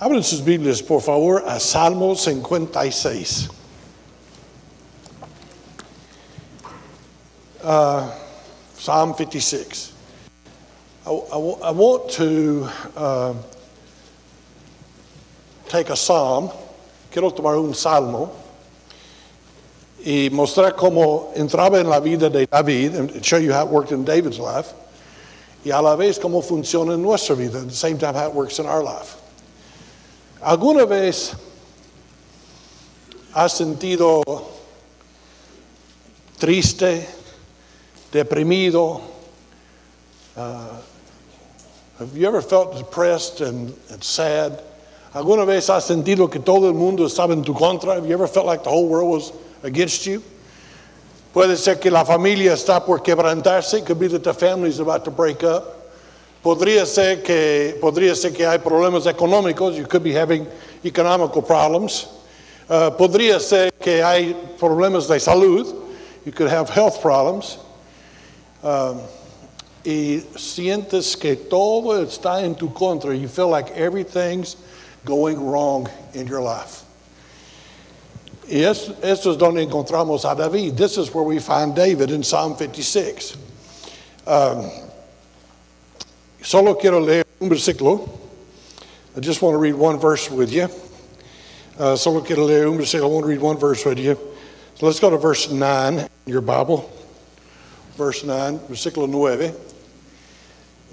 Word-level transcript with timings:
Abren 0.00 0.22
sus 0.22 0.40
Biblias, 0.40 0.82
por 0.82 1.00
favor, 1.00 1.42
a 1.46 1.60
Salmo 1.60 2.14
56. 2.14 3.48
Uh, 7.62 8.10
Psalm 8.74 9.14
56. 9.14 9.92
I, 11.06 11.10
I, 11.10 11.70
want 11.70 12.10
to 12.12 12.68
uh, 12.96 13.34
take 15.68 15.90
a 15.90 15.96
psalm, 15.96 16.50
quiero 17.10 17.30
tomar 17.30 17.56
un 17.56 17.74
salmo 17.74 18.32
y 20.04 20.30
mostrar 20.32 20.76
cómo 20.76 21.32
entraba 21.36 21.78
en 21.78 21.88
la 21.88 22.00
vida 22.00 22.28
de 22.28 22.46
David, 22.46 22.94
and 22.96 23.24
show 23.24 23.38
you 23.38 23.52
how 23.52 23.64
it 23.64 23.70
worked 23.70 23.92
in 23.92 24.04
David's 24.04 24.40
life, 24.40 24.74
y 25.64 25.70
a 25.70 25.80
la 25.80 25.96
vez 25.96 26.18
cómo 26.18 26.42
funciona 26.42 26.94
en 26.94 27.02
nuestra 27.02 27.36
vida, 27.36 27.60
at 27.60 27.68
the 27.68 27.74
same 27.74 27.98
time 27.98 28.14
how 28.14 28.26
it 28.26 28.34
works 28.34 28.58
in 28.58 28.66
our 28.66 28.82
life. 28.82 29.21
¿Alguna 30.42 30.84
vez 30.86 31.34
has 33.32 33.52
sentido 33.52 34.24
triste, 36.36 37.08
deprimido? 38.10 39.02
Uh, 40.36 40.80
have 42.00 42.16
you 42.16 42.26
ever 42.26 42.42
felt 42.42 42.76
depressed 42.76 43.40
and, 43.40 43.72
sad? 44.02 44.60
¿Alguna 45.14 45.46
vez 45.46 45.70
has 45.70 45.84
sentido 45.84 46.28
que 46.28 46.40
todo 46.40 46.66
el 46.66 46.74
mundo 46.74 47.04
estaba 47.06 47.32
en 47.34 47.44
tu 47.44 47.54
contra? 47.54 47.94
Have 47.94 48.08
you 48.08 48.12
ever 48.12 48.26
felt 48.26 48.46
like 48.46 48.64
the 48.64 48.70
whole 48.70 48.88
world 48.88 49.10
was 49.10 49.32
against 49.62 50.06
you? 50.06 50.24
Puede 51.32 51.56
ser 51.56 51.76
que 51.76 51.88
la 51.88 52.04
familia 52.04 52.54
está 52.54 52.84
por 52.84 52.98
quebrantarse. 52.98 53.78
It 53.78 53.86
could 53.86 54.00
be 54.00 54.08
that 54.08 54.24
the 54.24 54.34
family 54.34 54.70
is 54.70 54.80
about 54.80 55.04
to 55.04 55.12
break 55.12 55.44
up. 55.44 55.81
Podría 56.42 56.84
ser 56.86 57.22
que, 57.22 57.78
podría 57.80 58.16
ser 58.16 58.32
que 58.32 58.44
hay 58.44 58.58
problemas 58.58 59.06
económicos. 59.06 59.76
You 59.76 59.86
could 59.86 60.02
be 60.02 60.12
having 60.12 60.46
economical 60.84 61.40
problems. 61.40 62.08
Uh, 62.68 62.90
podría 62.90 63.38
ser 63.38 63.70
que 63.78 64.02
hay 64.02 64.34
problemas 64.58 65.06
de 65.06 65.20
salud. 65.20 65.72
You 66.24 66.32
could 66.32 66.48
have 66.48 66.68
health 66.68 67.00
problems. 67.00 67.58
Um, 68.62 69.00
y 69.84 70.22
sientes 70.36 71.16
que 71.16 71.36
todo 71.36 72.04
está 72.04 72.42
en 72.42 72.56
tu 72.56 72.70
contra. 72.70 73.14
You 73.16 73.28
feel 73.28 73.48
like 73.48 73.70
everything's 73.76 74.56
going 75.04 75.40
wrong 75.40 75.88
in 76.12 76.26
your 76.26 76.40
life. 76.40 76.84
Y 78.48 78.64
es, 78.64 78.90
esto 79.02 79.30
es 79.30 79.36
donde 79.36 79.64
encontramos 79.64 80.24
a 80.24 80.34
David. 80.34 80.76
This 80.76 80.98
is 80.98 81.14
where 81.14 81.24
we 81.24 81.38
find 81.38 81.74
David 81.74 82.10
in 82.10 82.24
Psalm 82.24 82.56
56. 82.56 83.36
Um, 84.26 84.70
solo 86.42 86.74
quiero 86.74 87.00
leer 87.00 87.24
un 87.40 87.48
versículo. 87.48 88.08
I 89.16 89.20
just 89.20 89.42
want 89.42 89.54
to 89.54 89.58
read 89.58 89.74
one 89.74 89.98
verse 89.98 90.30
with 90.30 90.52
you. 90.52 90.68
Uh, 91.78 91.96
solo 91.96 92.20
quiero 92.20 92.44
leer 92.44 92.66
un 92.66 92.78
versículo. 92.78 93.04
I 93.04 93.06
want 93.06 93.24
to 93.24 93.28
read 93.28 93.40
one 93.40 93.58
verse 93.58 93.84
with 93.84 93.98
you. 93.98 94.18
So 94.74 94.86
let's 94.86 95.00
go 95.00 95.10
to 95.10 95.16
verse 95.16 95.50
9 95.50 95.98
in 95.98 96.08
your 96.26 96.40
Bible. 96.40 96.90
Verse 97.96 98.24
9, 98.24 98.58
versículo 98.60 99.08
9. 99.08 99.54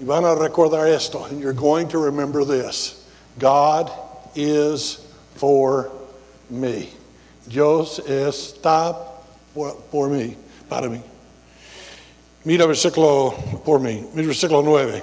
Y 0.00 0.06
van 0.06 0.24
a 0.24 0.34
recordar 0.34 0.88
esto, 0.88 1.24
and 1.24 1.40
you're 1.40 1.52
going 1.52 1.88
to 1.88 1.98
remember 1.98 2.44
this. 2.44 3.06
God 3.38 3.90
is 4.34 5.06
for 5.34 5.90
me. 6.48 6.90
Dios 7.48 8.00
está 8.00 8.96
por, 9.54 9.74
por 9.90 10.08
mí, 10.08 10.36
para 10.68 10.88
mí. 10.88 11.02
Mira 12.44 12.66
versículo 12.66 13.34
por 13.64 13.80
mí, 13.80 14.06
mira 14.14 14.28
versículo 14.28 14.62
9. 14.62 15.02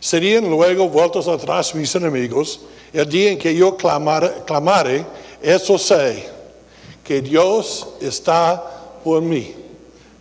Serían 0.00 0.48
luego 0.48 0.88
vueltos 0.88 1.28
atrás 1.28 1.74
mis 1.74 1.94
enemigos 1.94 2.60
el 2.92 3.08
día 3.08 3.30
en 3.32 3.38
que 3.38 3.54
yo 3.54 3.76
clamare, 3.76 4.42
clamare 4.46 5.04
eso 5.42 5.78
sé, 5.78 6.28
que 7.04 7.20
Dios 7.20 7.86
está 8.00 8.62
por 9.04 9.20
mí. 9.20 9.54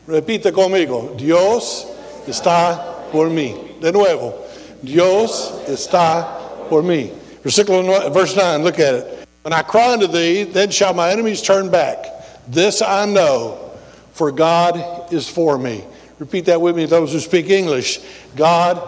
Repite 0.07 0.51
conmigo, 0.51 1.13
Dios 1.17 1.87
está 2.27 3.09
por 3.11 3.29
mí. 3.29 3.55
De 3.81 3.91
nuevo, 3.91 4.33
Dios 4.81 5.53
está 5.67 6.67
por 6.69 6.83
mí. 6.83 7.11
Versículo 7.43 7.83
9, 7.83 8.09
verse 8.09 8.35
9, 8.35 8.63
look 8.63 8.79
at 8.79 8.95
it. 8.95 9.27
When 9.43 9.53
I 9.53 9.61
cry 9.61 9.93
unto 9.93 10.07
thee, 10.07 10.43
then 10.43 10.69
shall 10.69 10.93
my 10.93 11.11
enemies 11.11 11.41
turn 11.41 11.69
back. 11.69 12.05
This 12.47 12.81
I 12.81 13.05
know, 13.05 13.71
for 14.11 14.31
God 14.31 15.11
is 15.13 15.29
for 15.29 15.57
me. 15.57 15.83
Repeat 16.19 16.45
that 16.45 16.61
with 16.61 16.75
me, 16.75 16.85
those 16.85 17.13
who 17.13 17.19
speak 17.19 17.49
English. 17.49 17.99
God 18.35 18.81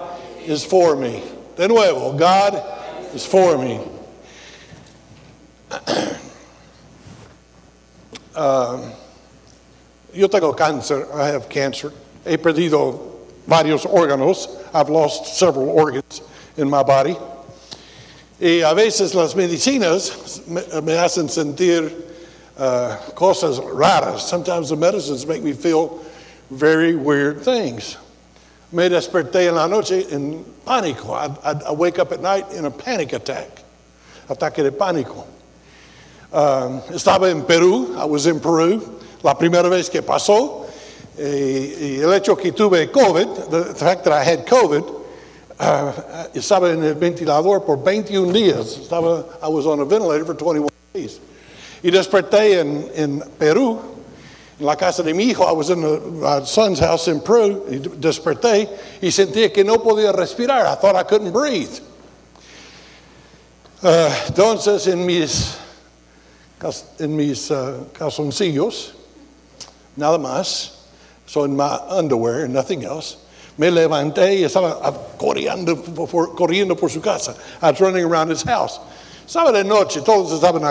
is 0.47 0.63
for 0.63 0.95
me. 0.95 1.23
De 1.55 1.67
nuevo, 1.67 2.17
God 2.17 2.63
is 3.13 3.25
for 3.25 3.57
me. 3.57 3.81
Um, 8.37 8.91
yo 10.13 10.27
tengo 10.27 10.53
cáncer. 10.53 11.11
I 11.11 11.25
have 11.29 11.49
cancer. 11.49 11.91
He 12.23 12.37
perdido 12.37 13.17
varios 13.47 13.83
órganos. 13.83 14.63
I've 14.75 14.89
lost 14.89 15.39
several 15.39 15.71
organs 15.71 16.21
in 16.55 16.69
my 16.69 16.83
body. 16.83 17.17
Y 18.39 18.61
a 18.61 18.75
veces 18.75 19.15
las 19.15 19.33
medicinas 19.33 20.47
me, 20.47 20.61
me 20.81 20.93
hacen 20.93 21.27
sentir 21.29 21.91
uh, 22.57 22.95
cosas 23.15 23.59
raras. 23.59 24.19
Sometimes 24.19 24.69
the 24.69 24.75
medicines 24.75 25.25
make 25.25 25.41
me 25.41 25.53
feel 25.53 26.05
very 26.51 26.95
weird 26.95 27.41
things. 27.41 27.97
Me 28.71 28.89
desperté 28.89 29.47
en 29.47 29.55
la 29.55 29.67
noche 29.67 30.07
en 30.11 30.43
pánico. 30.65 31.13
I, 31.13 31.27
I, 31.43 31.69
I 31.69 31.71
wake 31.71 31.99
up 31.99 32.11
at 32.11 32.21
night 32.21 32.51
in 32.51 32.65
a 32.65 32.71
panic 32.71 33.13
attack, 33.13 33.63
ataque 34.29 34.57
de 34.57 34.71
pánico. 34.71 35.25
Um, 36.33 36.81
estaba 36.93 37.29
en 37.29 37.43
Perú, 37.43 37.95
I 37.97 38.03
was 38.03 38.25
in 38.25 38.41
Peru, 38.41 38.81
la 39.23 39.33
primera 39.35 39.69
vez 39.69 39.89
que 39.89 40.01
pasó, 40.01 40.65
y, 41.17 41.23
y 41.23 41.99
el 42.01 42.11
hecho 42.11 42.35
que 42.35 42.51
tuve 42.51 42.91
COVID, 42.91 43.49
the, 43.49 43.63
the 43.73 43.75
fact 43.75 44.03
that 44.03 44.11
I 44.11 44.23
had 44.25 44.45
COVID, 44.45 44.83
uh, 45.59 45.93
estaba 46.35 46.69
en 46.69 46.83
el 46.83 46.95
ventilador 46.95 47.65
por 47.65 47.77
21 47.77 48.33
días. 48.33 48.77
Estaba, 48.77 49.23
I 49.41 49.47
was 49.47 49.65
on 49.65 49.79
a 49.79 49.85
ventilator 49.85 50.25
for 50.25 50.33
21 50.33 50.67
days. 50.93 51.21
Y 51.81 51.89
desperté 51.89 52.59
en, 52.59 52.91
en 52.93 53.23
Perú, 53.39 53.79
en 54.59 54.65
la 54.65 54.75
casa 54.75 55.03
de 55.03 55.13
mi 55.13 55.25
hijo. 55.25 55.43
I 55.43 55.51
was 55.51 55.69
in 55.69 56.19
my 56.19 56.43
son's 56.43 56.79
house 56.79 57.07
in 57.07 57.19
Peru. 57.19 57.63
Desperté 57.99 58.69
y 59.01 59.09
sentía 59.09 59.53
que 59.53 59.63
no 59.63 59.77
podía 59.77 60.11
respirar. 60.13 60.65
I 60.65 60.75
thought 60.75 60.95
I 60.95 61.03
couldn't 61.03 61.31
breathe. 61.31 61.79
Uh, 63.83 64.09
entonces, 64.27 64.87
en 64.87 65.05
mis, 65.05 65.55
en 66.99 67.15
mis 67.15 67.51
uh, 67.51 67.85
calzoncillos, 67.93 68.93
nada 69.95 70.17
más, 70.17 70.71
so 71.27 71.43
in 71.43 71.55
my 71.55 71.77
underwear 71.89 72.45
and 72.45 72.53
nothing 72.53 72.83
else, 72.83 73.17
me 73.57 73.69
levanté 73.69 74.39
y 74.39 74.43
estaba 74.43 74.81
corriendo 75.19 75.75
por, 75.75 76.35
corriendo 76.35 76.75
por 76.75 76.89
su 76.89 77.01
casa. 77.01 77.35
I 77.61 77.69
was 77.69 77.79
running 77.79 78.03
around 78.03 78.29
his 78.29 78.41
house. 78.41 78.79
Estaba 79.27 79.51
de 79.51 79.63
noche, 79.63 80.03
todos 80.03 80.31
estaban 80.31 80.63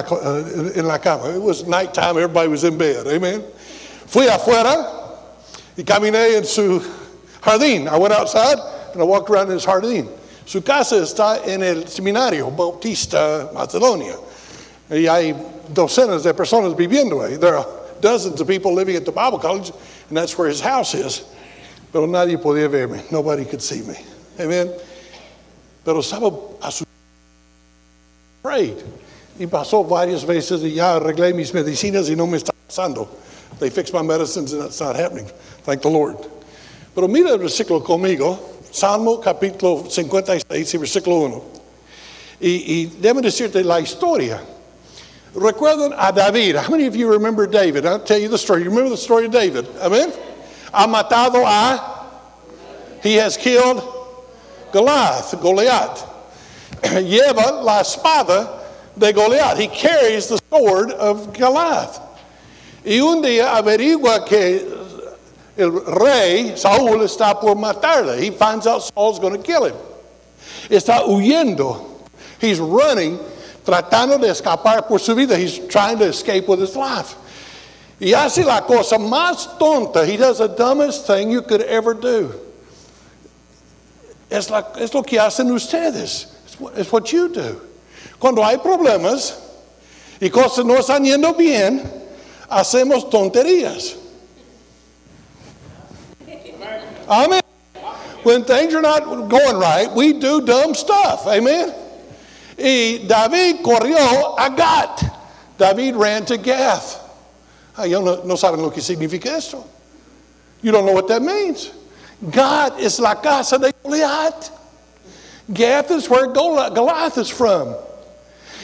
en 0.77 0.87
la 0.87 0.99
cama. 0.99 1.29
It 1.29 1.43
was 1.43 1.65
nighttime, 1.67 2.17
everybody 2.17 2.49
was 2.49 2.65
in 2.65 2.77
bed. 2.77 3.07
Amen. 3.07 3.45
Fui 4.07 4.29
afuera 4.29 4.89
y 5.77 5.83
caminé 5.83 6.37
en 6.37 6.45
su 6.45 6.81
jardín. 7.41 7.89
I 7.89 7.99
went 7.99 8.15
outside 8.15 8.59
and 8.93 9.03
I 9.03 9.05
walked 9.05 9.31
around 9.31 9.51
in 9.51 9.57
his 9.57 9.67
jardín. 9.67 10.09
Su 10.47 10.63
casa 10.63 10.97
está 10.97 11.45
en 11.47 11.63
el 11.63 11.85
seminario 11.89 12.51
Bautista, 12.51 13.51
Macedonia. 13.53 14.17
Y 14.89 15.09
hay 15.09 15.35
docenas 15.73 16.23
de 16.23 16.33
personas 16.35 16.77
viviendo 16.77 17.21
ahí. 17.21 17.39
There 17.39 17.57
are 17.57 17.67
dozens 18.01 18.41
of 18.41 18.47
people 18.47 18.73
living 18.73 18.95
at 18.95 19.05
the 19.05 19.13
Bible 19.13 19.39
college, 19.39 19.73
and 20.09 20.17
that's 20.17 20.39
where 20.39 20.49
his 20.49 20.61
house 20.61 20.95
is. 20.95 21.25
Pero 21.93 22.07
nadie 22.07 22.39
podía 22.39 22.69
verme. 22.69 23.11
Nobody 23.11 23.45
could 23.45 23.63
see 23.63 23.83
me. 23.83 23.97
Amen. 24.39 24.71
Pero 25.85 25.99
estaba. 25.99 26.33
Afraid. 28.45 28.77
Y 29.39 29.47
pasó 29.47 29.87
varias 29.87 30.25
veces 30.25 30.63
y 30.63 30.75
ya 30.75 30.95
arreglé 30.95 31.35
mis 31.35 31.53
medicinas 31.53 32.09
y 32.09 32.15
no 32.15 32.27
me 32.27 32.39
está 32.39 32.53
pasando. 32.67 33.09
They 33.59 33.71
fixed 33.71 33.93
my 33.93 34.03
medicines 34.03 34.53
and 34.53 34.63
that's 34.63 34.81
not 34.81 34.97
happening. 34.97 35.27
Thank 35.63 35.83
the 35.83 35.91
Lord. 35.91 36.17
Pero 36.95 37.09
mira 37.09 37.31
el 37.31 37.39
versículo 37.39 37.85
conmigo. 37.85 38.39
Salmo 38.71 39.19
capítulo 39.19 39.91
56 39.91 40.75
y 40.75 40.79
versículo 40.79 41.21
1. 41.21 41.43
Y, 42.41 42.65
y 42.67 42.87
déjame 43.01 43.23
decirte 43.23 43.65
la 43.65 43.81
historia. 43.81 44.41
Recuerdan 45.35 45.95
a 45.97 46.13
David. 46.13 46.57
How 46.57 46.71
many 46.71 46.87
of 46.87 46.97
you 46.97 47.11
remember 47.11 47.47
David? 47.47 47.87
I'll 47.87 48.01
tell 48.01 48.19
you 48.19 48.29
the 48.29 48.39
story. 48.39 48.63
You 48.63 48.71
remember 48.71 48.91
the 48.91 48.97
story 48.97 49.27
of 49.27 49.33
David? 49.33 49.67
Amen? 49.81 50.13
Ha 50.73 50.87
matado 50.87 51.45
a. 51.45 53.01
He 53.03 53.15
has 53.17 53.37
killed 53.37 53.83
Goliath, 54.73 55.39
Goliath. 55.41 56.05
Lleva 56.83 57.63
la 57.63 57.81
espada 57.81 58.63
de 58.97 59.13
Goliath. 59.13 59.59
He 59.59 59.69
carries 59.69 60.29
the 60.29 60.39
sword 60.51 60.91
of 60.91 61.33
Goliath. 61.33 62.01
Y 62.87 63.01
un 63.01 63.21
día 63.21 63.57
averigua 63.57 64.25
que 64.25 64.65
el 65.57 65.85
rey 65.87 66.57
Saúl 66.57 67.03
está 67.03 67.39
por 67.41 67.57
matarle. 67.57 68.23
He 68.23 68.31
finds 68.31 68.67
out 68.67 68.83
Saul's 68.83 69.19
going 69.19 69.33
to 69.33 69.43
kill 69.43 69.65
him. 69.65 69.75
Está 70.71 71.03
huyendo 71.05 71.97
He's 72.41 72.59
running, 72.59 73.19
tratando 73.65 74.21
de 74.21 74.29
escapar 74.29 74.87
por 74.87 74.99
su 74.99 75.15
vida. 75.15 75.37
He's 75.39 75.59
trying 75.69 75.99
to 75.99 76.05
escape 76.05 76.47
with 76.47 76.61
his 76.61 76.77
life. 76.77 77.17
Y 77.99 78.13
hace 78.13 78.45
la 78.45 78.61
cosa 78.61 78.99
más 78.99 79.59
tonta. 79.59 80.07
He 80.07 80.17
does 80.17 80.39
the 80.39 80.49
dumbest 80.49 81.07
thing 81.07 81.31
you 81.31 81.43
could 81.43 81.63
ever 81.63 81.95
do. 81.95 82.33
Es, 84.31 84.51
la, 84.51 84.65
es 84.77 84.93
lo 84.93 85.03
que 85.03 85.19
hacen 85.19 85.51
ustedes. 85.51 86.27
Es 86.77 86.93
what, 86.93 87.11
you 87.13 87.29
do. 87.29 87.61
Cuando 88.21 88.43
hay 88.43 88.57
problemas 88.59 89.39
y 90.21 90.29
cosas 90.29 90.65
no 90.65 90.75
están 90.75 91.05
bien, 91.37 91.91
hacemos 92.51 93.11
tonterías. 93.11 93.97
Amen. 97.09 97.43
When 98.23 98.45
things 98.45 98.75
are 98.75 98.83
not 98.83 99.05
going 99.05 99.57
right, 99.57 99.91
we 99.93 100.13
do 100.15 100.45
dumb 100.45 100.75
stuff. 100.75 101.27
Amen. 101.29 101.73
Y 102.59 103.05
David 103.07 103.63
corrió 103.63 104.35
a 104.39 104.51
Gat. 104.51 105.05
David 105.59 105.95
ran 105.95 106.25
to 106.27 106.37
Gath. 106.37 107.03
Ah, 107.77 107.83
Ay, 107.83 107.91
no, 107.91 108.23
no 108.25 108.35
saben 108.35 108.59
lo 108.59 108.71
que 108.71 108.83
significa 108.83 109.27
esto. 109.27 109.65
You 110.63 110.73
don't 110.73 110.87
know 110.87 110.93
what 110.93 111.09
that 111.09 111.23
means. 111.23 111.71
God 112.31 112.81
is 112.81 112.99
la 112.99 113.15
casa 113.15 113.59
de 113.59 113.73
Goliath. 113.83 114.51
Gath 115.53 115.91
is 115.91 116.09
where 116.09 116.27
Goliath 116.27 117.19
is 117.19 117.29
from. 117.29 117.77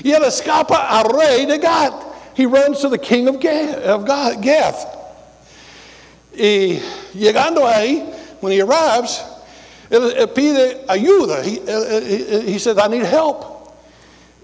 Y 0.02 0.11
él 0.11 0.25
escapa 0.25 0.90
al 0.90 1.05
rey 1.12 1.44
de 1.44 1.58
Gath. 1.58 2.12
He 2.34 2.46
runs 2.46 2.81
to 2.81 2.88
the 2.88 2.99
king 2.99 3.29
of 3.29 3.40
Gath. 3.40 3.76
Of 3.79 4.06
Gath. 4.43 4.99
Y 6.34 6.81
llegando 7.14 7.67
ahí, 7.67 8.02
when 8.40 8.52
he 8.52 8.61
arrives, 8.61 9.23
él, 9.90 10.26
pide 10.34 10.87
ayuda. 10.87 11.43
He, 11.44 12.52
he, 12.52 12.58
says, 12.58 12.79
I 12.79 12.88
need 12.88 13.02
help. 13.02 13.75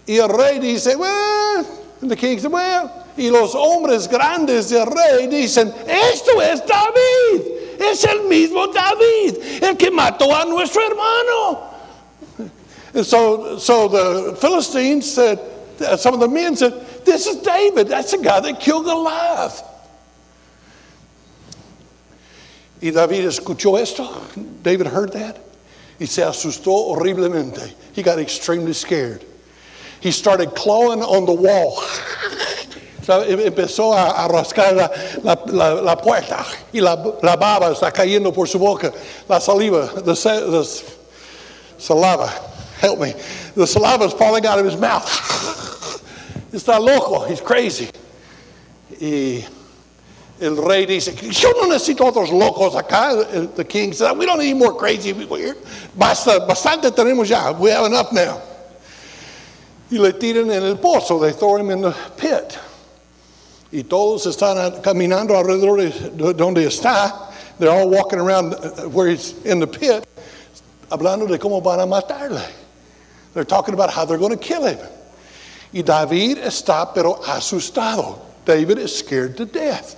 Y 0.06 0.18
el 0.18 0.28
rey 0.28 0.58
dice, 0.58 0.94
well, 0.96 1.66
and 2.00 2.10
the 2.10 2.16
king 2.16 2.38
said, 2.38 2.52
well, 2.52 3.06
y 3.16 3.30
los 3.30 3.54
hombres 3.54 4.06
grandes 4.06 4.70
del 4.70 4.86
rey 4.86 5.26
dicen, 5.26 5.72
esto 5.86 6.40
es 6.40 6.60
David. 6.66 7.56
Es 7.80 8.04
el 8.04 8.28
mismo 8.28 8.72
David, 8.72 9.62
el 9.62 9.76
que 9.76 9.90
mató 9.90 10.34
a 10.34 10.44
nuestro 10.44 10.82
hermano. 10.82 11.64
And 12.94 13.06
so, 13.06 13.58
so 13.58 13.88
the 13.88 14.36
Philistines 14.36 15.10
said, 15.10 15.38
Uh, 15.80 15.96
some 15.96 16.14
of 16.14 16.20
the 16.20 16.28
men 16.28 16.56
said, 16.56 16.72
This 17.04 17.26
is 17.26 17.36
David. 17.36 17.88
That's 17.88 18.12
the 18.12 18.18
guy 18.18 18.40
that 18.40 18.60
killed 18.60 18.84
Goliath. 18.84 19.62
Y 22.80 22.90
David 22.90 23.24
escuchó 23.24 23.78
esto. 23.80 24.08
David 24.62 24.86
heard 24.86 25.12
that. 25.12 25.38
He 25.98 26.06
se 26.06 26.22
asustó 26.22 26.94
horriblemente. 26.94 27.72
He 27.92 28.02
got 28.02 28.18
extremely 28.18 28.72
scared. 28.72 29.24
He 30.00 30.12
started 30.12 30.54
clawing 30.54 31.02
on 31.02 31.26
the 31.26 31.32
wall. 31.32 31.82
empezó 33.08 33.94
a, 33.94 34.24
a 34.24 34.28
rascar 34.28 34.74
la, 34.74 35.34
la, 35.46 35.80
la, 35.80 35.96
puerta 35.96 36.44
y 36.72 36.80
la, 36.80 36.96
baba 36.96 37.70
está 37.72 37.90
cayendo 37.90 38.32
por 38.32 38.46
su 38.46 38.58
boca. 38.58 38.92
La 39.28 39.40
saliva, 39.40 39.88
the, 39.94 40.14
the 40.14 40.64
saliva, 41.78 42.28
help 42.80 43.00
me. 43.00 43.14
The 43.58 43.66
saliva 43.66 44.04
is 44.04 44.12
falling 44.12 44.46
out 44.46 44.60
of 44.60 44.64
his 44.64 44.76
mouth. 44.76 45.04
it's 46.52 46.64
not 46.64 46.80
loco, 46.80 47.24
he's 47.24 47.40
crazy. 47.40 47.90
Y 49.00 49.44
el 50.40 50.54
rey 50.54 50.86
dice, 50.86 51.12
yo 51.20 51.50
no 51.50 51.66
necesito 51.66 52.06
otros 52.08 52.30
locos 52.30 52.76
acá. 52.80 53.56
The 53.56 53.64
king 53.64 53.92
said, 53.92 54.16
we 54.16 54.26
don't 54.26 54.38
need 54.38 54.54
more 54.54 54.72
crazy 54.78 55.12
people 55.12 55.36
here. 55.36 55.56
Basta, 55.96 56.38
bastante 56.48 56.92
tenemos 56.92 57.28
ya. 57.28 57.50
We 57.50 57.70
have 57.70 57.86
enough 57.86 58.12
now. 58.12 58.40
Y 59.90 59.98
le 59.98 60.12
tiran 60.12 60.52
en 60.52 60.62
el 60.62 60.76
pozo. 60.76 61.20
They 61.20 61.32
throw 61.32 61.56
him 61.56 61.70
in 61.70 61.80
the 61.80 61.96
pit. 62.16 62.56
Y 63.72 63.82
todos 63.82 64.24
están 64.26 64.80
caminando 64.82 65.30
alrededor 65.30 65.78
de 65.78 66.32
donde 66.32 66.64
está. 66.64 67.28
They're 67.58 67.72
all 67.72 67.90
walking 67.90 68.20
around 68.20 68.54
uh, 68.54 68.88
where 68.88 69.08
he's 69.08 69.32
in 69.44 69.58
the 69.58 69.66
pit, 69.66 70.06
hablando 70.92 71.26
de 71.26 71.38
cómo 71.38 71.60
van 71.60 71.80
a 71.80 71.86
matarle. 71.86 72.48
They're 73.38 73.44
talking 73.44 73.72
about 73.72 73.90
how 73.90 74.04
they're 74.04 74.18
going 74.18 74.36
to 74.36 74.44
kill 74.44 74.66
him. 74.66 74.80
Y 75.72 75.82
David 75.82 76.38
está 76.38 76.92
pero 76.92 77.14
asustado. 77.22 78.18
David 78.44 78.78
is 78.78 78.98
scared 78.98 79.36
to 79.36 79.46
death. 79.46 79.94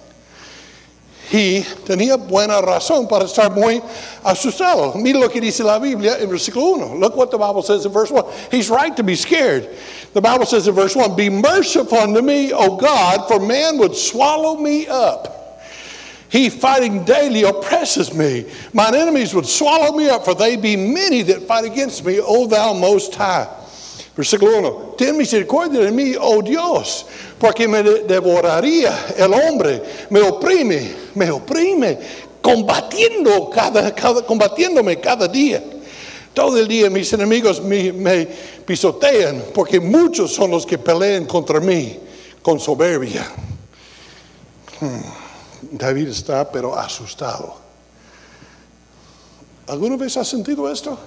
He 1.31 1.63
tenía 1.87 2.19
buena 2.19 2.61
razón 2.61 3.09
para 3.09 3.25
estar 3.25 3.51
muy 3.51 3.81
asustado. 4.23 4.95
Mira 4.95 5.19
lo 5.19 5.31
que 5.31 5.41
dice 5.41 5.65
la 5.65 5.79
Biblia 5.79 6.19
en 6.21 6.29
versículo 6.29 6.77
1. 6.77 7.01
Look 7.01 7.17
what 7.17 7.31
the 7.31 7.39
Bible 7.39 7.63
says 7.63 7.87
in 7.87 7.93
verse 7.93 8.11
1. 8.11 8.27
He's 8.51 8.69
right 8.69 8.95
to 8.95 9.03
be 9.03 9.17
scared. 9.17 9.75
The 10.13 10.21
Bible 10.21 10.45
says 10.45 10.69
in 10.69 10.75
verse 10.75 10.95
1 10.95 11.17
Be 11.17 11.31
merciful 11.31 11.97
unto 11.97 12.21
me, 12.21 12.53
O 12.53 12.77
God, 12.77 13.27
for 13.27 13.41
man 13.41 13.79
would 13.79 13.97
swallow 13.97 14.59
me 14.59 14.87
up. 14.87 15.40
He 16.31 16.49
fighting 16.49 17.05
daily 17.05 17.43
oppresses 17.43 18.15
me. 18.15 18.47
Mine 18.73 18.95
enemies 18.95 19.35
would 19.35 19.47
swallow 19.47 19.97
me 19.97 20.09
up, 20.09 20.25
for 20.25 20.35
they 20.35 20.57
be 20.57 20.77
many 20.77 21.23
that 21.23 21.43
fight 21.43 21.65
against 21.65 22.05
me, 22.05 22.21
O 22.21 22.47
thou 22.47 22.73
most 22.73 23.15
high. 23.17 23.49
Versículo 24.17 24.63
1. 24.63 24.97
Ten 24.97 25.17
misericordia 25.17 25.81
de 25.81 25.91
mí, 25.91 26.17
oh 26.19 26.41
Dios, 26.41 27.05
porque 27.39 27.67
me 27.69 27.83
devoraría 27.83 28.93
el 29.17 29.33
hombre, 29.33 29.83
me 30.11 30.21
oprime, 30.21 30.95
me 31.15 31.31
oprime, 31.31 31.99
combatiendo 32.43 33.51
cada, 33.51 33.93
cada, 33.95 34.23
combatiéndome 34.23 35.01
cada 35.01 35.27
día. 35.27 35.63
Todo 36.33 36.59
el 36.59 36.69
día 36.69 36.91
mis 36.91 37.13
enemigos 37.13 37.61
me, 37.61 37.93
me 37.93 38.27
pisotean, 38.67 39.47
porque 39.53 39.81
muchos 39.81 40.33
son 40.33 40.53
los 40.53 40.65
que 40.65 40.79
pelean 40.79 41.25
contra 41.25 41.59
mí 41.59 41.99
con 42.43 42.61
soberbia. 42.61 43.27
Hmm. 44.81 45.30
David 45.63 46.09
está 46.09 46.51
pero 46.51 46.77
asustado. 46.77 47.57
¿Alguna 49.67 49.97
vez 49.97 50.17
has 50.17 50.29
sentido 50.29 50.71
esto? 50.71 50.99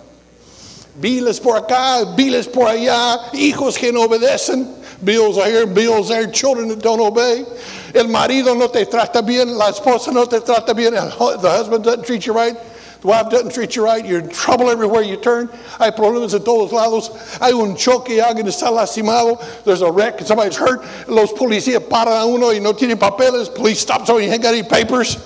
Viles 0.95 1.39
por 1.39 1.57
acá, 1.57 2.03
viles 2.15 2.47
por 2.47 2.67
allá, 2.67 3.31
hijos 3.33 3.77
que 3.77 3.91
no 3.91 4.03
obedecen, 4.03 4.67
bills 5.01 5.37
here, 5.37 5.65
bills 5.65 6.07
there, 6.07 6.27
children 6.31 6.69
that 6.69 6.79
don't 6.81 7.01
obey. 7.01 7.45
El 7.93 8.07
marido 8.07 8.55
no 8.55 8.69
te 8.69 8.85
trata 8.85 9.21
bien, 9.21 9.57
la 9.57 9.69
esposa 9.69 10.11
no 10.11 10.25
te 10.27 10.39
trata 10.39 10.73
bien, 10.73 10.93
the 10.93 11.49
husband 11.49 11.83
doesn't 11.83 12.05
treat 12.05 12.25
you 12.25 12.33
right, 12.33 12.55
the 13.03 13.09
wife 13.09 13.29
doesn't 13.29 13.53
treat 13.53 13.75
you 13.75 13.83
right, 13.83 14.05
you're 14.05 14.19
in 14.19 14.29
trouble 14.29 14.69
everywhere 14.69 15.01
you 15.01 15.17
turn. 15.17 15.49
Hay 15.77 15.91
problemas 15.91 16.33
en 16.33 16.41
todos 16.41 16.71
lados. 16.71 17.09
Hay 17.41 17.51
un 17.51 17.75
choque, 17.75 18.21
alguien 18.21 18.47
está 18.47 18.71
lastimado, 18.71 19.43
there's 19.65 19.81
a 19.81 19.91
wreck, 19.91 20.21
somebody's 20.21 20.55
hurt. 20.55 20.81
Los 21.09 21.33
policías 21.33 21.85
paran 21.89 22.13
a 22.13 22.25
uno 22.25 22.47
y 22.51 22.59
no 22.59 22.71
tienen 22.71 22.97
papeles. 22.97 23.53
Police 23.53 23.79
stop 23.79 24.07
so 24.07 24.19
you 24.19 24.31
ain't 24.31 24.41
got 24.41 24.53
any 24.53 24.63
papers. 24.63 25.17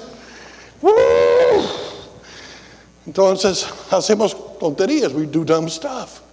Woo! 0.81 0.91
Entonces 3.07 3.65
hacemos 3.91 4.33
tonterías, 4.57 5.13
we 5.13 5.27
do 5.27 5.45
dumb 5.45 5.69
stuff. 5.69 6.23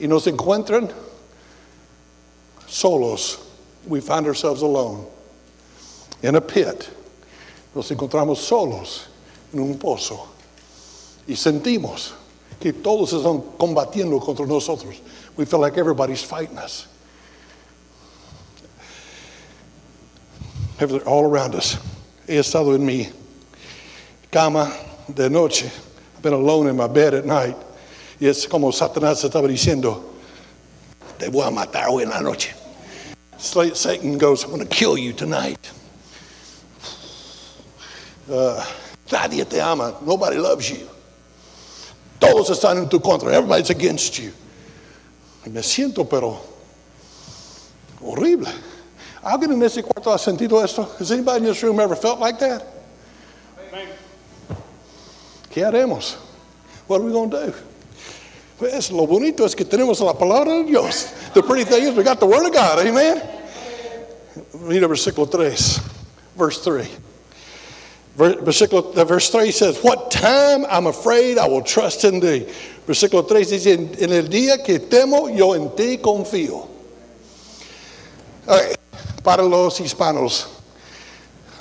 Y 0.00 0.08
nos 0.08 0.26
encuentran 0.26 0.92
solos. 2.66 3.38
We 3.86 4.00
find 4.00 4.26
ourselves 4.26 4.62
alone 4.62 5.06
in 6.24 6.34
a 6.34 6.40
pit. 6.40 6.90
Nos 7.72 7.88
encontramos 7.92 8.38
solos 8.38 9.06
en 9.52 9.60
un 9.60 9.78
pozo. 9.78 10.29
Y 11.30 11.36
sentimos 11.36 12.12
que 12.58 12.72
todos 12.72 13.12
están 13.12 13.40
combatiendo 13.56 14.18
contra 14.18 14.44
nosotros. 14.44 14.96
We 15.36 15.46
feel 15.46 15.60
like 15.60 15.78
everybody's 15.78 16.24
fighting 16.24 16.58
us. 16.58 16.88
All 21.06 21.24
around 21.24 21.54
us. 21.54 21.78
He 22.26 22.34
estado 22.34 22.74
en 22.74 22.84
mi 22.84 23.08
cama 24.32 24.72
de 25.14 25.30
noche. 25.30 25.66
I've 26.16 26.22
been 26.22 26.32
alone 26.32 26.66
in 26.66 26.76
my 26.76 26.88
bed 26.88 27.14
at 27.14 27.24
night. 27.24 27.56
Y 28.20 28.26
es 28.26 28.48
como 28.48 28.72
Satanás 28.72 29.22
estaba 29.22 29.46
diciendo, 29.46 30.02
te 31.16 31.28
voy 31.28 31.46
a 31.46 31.50
matar 31.52 31.90
hoy 31.90 32.02
en 32.02 32.10
la 32.10 32.18
noche. 32.18 32.52
Satan 33.38 34.18
goes, 34.18 34.42
I'm 34.42 34.50
going 34.50 34.66
to 34.66 34.68
kill 34.68 34.98
you 34.98 35.12
tonight. 35.12 35.70
Uh, 38.28 38.64
nadie 39.12 39.48
te 39.48 39.60
ama. 39.60 39.96
Nobody 40.04 40.36
loves 40.36 40.68
you. 40.68 40.88
Todos 42.20 42.50
están 42.50 42.78
en 42.78 42.88
tu 42.88 43.00
contra. 43.00 43.32
Everybody's 43.32 43.70
against 43.70 44.18
you. 44.18 44.30
Y 45.44 45.50
me 45.50 45.62
siento, 45.62 46.08
pero 46.08 46.38
horrible. 48.04 48.50
¿Alguien 49.22 49.52
en 49.52 49.62
ese 49.62 49.82
cuarto 49.82 50.12
ha 50.12 50.18
sentido 50.18 50.62
esto? 50.62 50.88
Has 50.98 51.10
anybody 51.10 51.38
in 51.38 51.44
this 51.44 51.62
room 51.62 51.80
ever 51.80 51.96
felt 51.96 52.20
like 52.20 52.38
that? 52.38 52.62
¿Qué 55.50 55.64
haremos? 55.64 56.16
What 56.86 57.00
are 57.00 57.04
we 57.04 57.12
going 57.12 57.30
to 57.30 57.46
do? 57.46 57.54
Pues 58.58 58.90
lo 58.92 59.06
bonito 59.06 59.44
es 59.46 59.54
que 59.54 59.64
tenemos 59.64 60.00
la 60.00 60.12
palabra 60.12 60.58
de 60.58 60.64
Dios. 60.64 61.12
The 61.32 61.42
pretty 61.42 61.64
thing 61.64 61.84
is 61.84 61.96
we 61.96 62.04
got 62.04 62.20
the 62.20 62.26
word 62.26 62.46
of 62.46 62.52
God. 62.52 62.86
Amen. 62.86 63.22
Read 64.52 64.82
versículo 64.82 65.30
3, 65.30 65.80
verse 66.36 66.58
3. 66.62 66.88
Versículo, 68.20 68.92
verse 69.06 69.30
3 69.30 69.50
says, 69.50 69.82
What 69.82 70.10
time 70.10 70.66
I'm 70.68 70.86
afraid 70.86 71.38
I 71.38 71.48
will 71.48 71.62
trust 71.62 72.04
in 72.04 72.20
thee. 72.20 72.46
Versículo 72.86 73.26
3 73.26 73.50
dice, 73.50 73.72
En 73.72 74.12
el 74.12 74.28
día 74.28 74.62
que 74.62 74.78
temo, 74.78 75.34
yo 75.34 75.54
en 75.54 75.74
ti 75.74 75.96
confío. 75.96 76.68
Okay, 78.46 78.74
para 79.24 79.42
los 79.42 79.80
hispanos, 79.80 80.48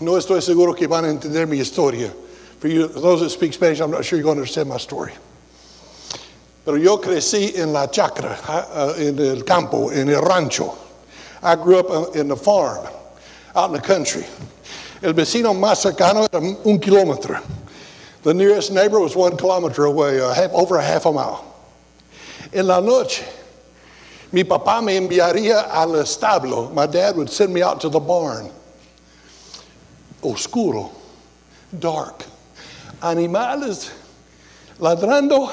no 0.01 0.17
estoy 0.17 0.41
seguro 0.41 0.73
que 0.73 0.85
van 0.87 1.05
a 1.05 1.09
entender 1.09 1.47
mi 1.47 1.59
historia. 1.59 2.11
For 2.59 2.67
you, 2.67 2.89
those 2.89 3.21
that 3.21 3.29
speak 3.29 3.53
Spanish, 3.53 3.79
I'm 3.79 3.91
not 3.91 4.03
sure 4.03 4.17
you're 4.17 4.23
going 4.23 4.35
to 4.35 4.41
understand 4.41 4.67
my 4.67 4.77
story. 4.77 5.13
Pero 6.65 6.75
yo 6.75 6.97
crecí 6.97 7.55
en 7.55 7.71
la 7.71 7.87
chacra, 7.87 8.37
uh, 8.49 8.95
en 8.97 9.17
el 9.17 9.43
campo, 9.43 9.91
en 9.91 10.09
el 10.09 10.21
rancho. 10.21 10.77
I 11.41 11.55
grew 11.55 11.79
up 11.79 12.17
in 12.17 12.27
the 12.27 12.35
farm, 12.35 12.85
out 13.55 13.69
in 13.69 13.77
the 13.77 13.81
country. 13.81 14.25
El 15.01 15.13
vecino 15.13 15.53
más 15.53 15.81
cercano 15.81 16.25
era 16.25 16.39
un 16.39 16.79
kilómetro. 16.79 17.41
The 18.23 18.33
nearest 18.33 18.71
neighbor 18.71 18.99
was 18.99 19.15
one 19.15 19.37
kilometer 19.37 19.85
away, 19.85 20.17
half, 20.17 20.51
over 20.51 20.77
a 20.77 20.83
half 20.83 21.05
a 21.05 21.11
mile. 21.11 21.45
En 22.51 22.67
la 22.67 22.81
noche, 22.81 23.23
mi 24.31 24.43
papá 24.43 24.83
me 24.83 24.97
enviaría 24.97 25.69
al 25.69 25.93
establo. 25.93 26.73
My 26.73 26.85
dad 26.85 27.15
would 27.15 27.29
send 27.29 27.53
me 27.53 27.61
out 27.61 27.79
to 27.81 27.89
the 27.89 27.99
barn. 27.99 28.51
Oscuro, 30.21 30.91
dark. 31.77 32.25
Animales 33.01 33.89
ladrando 34.79 35.49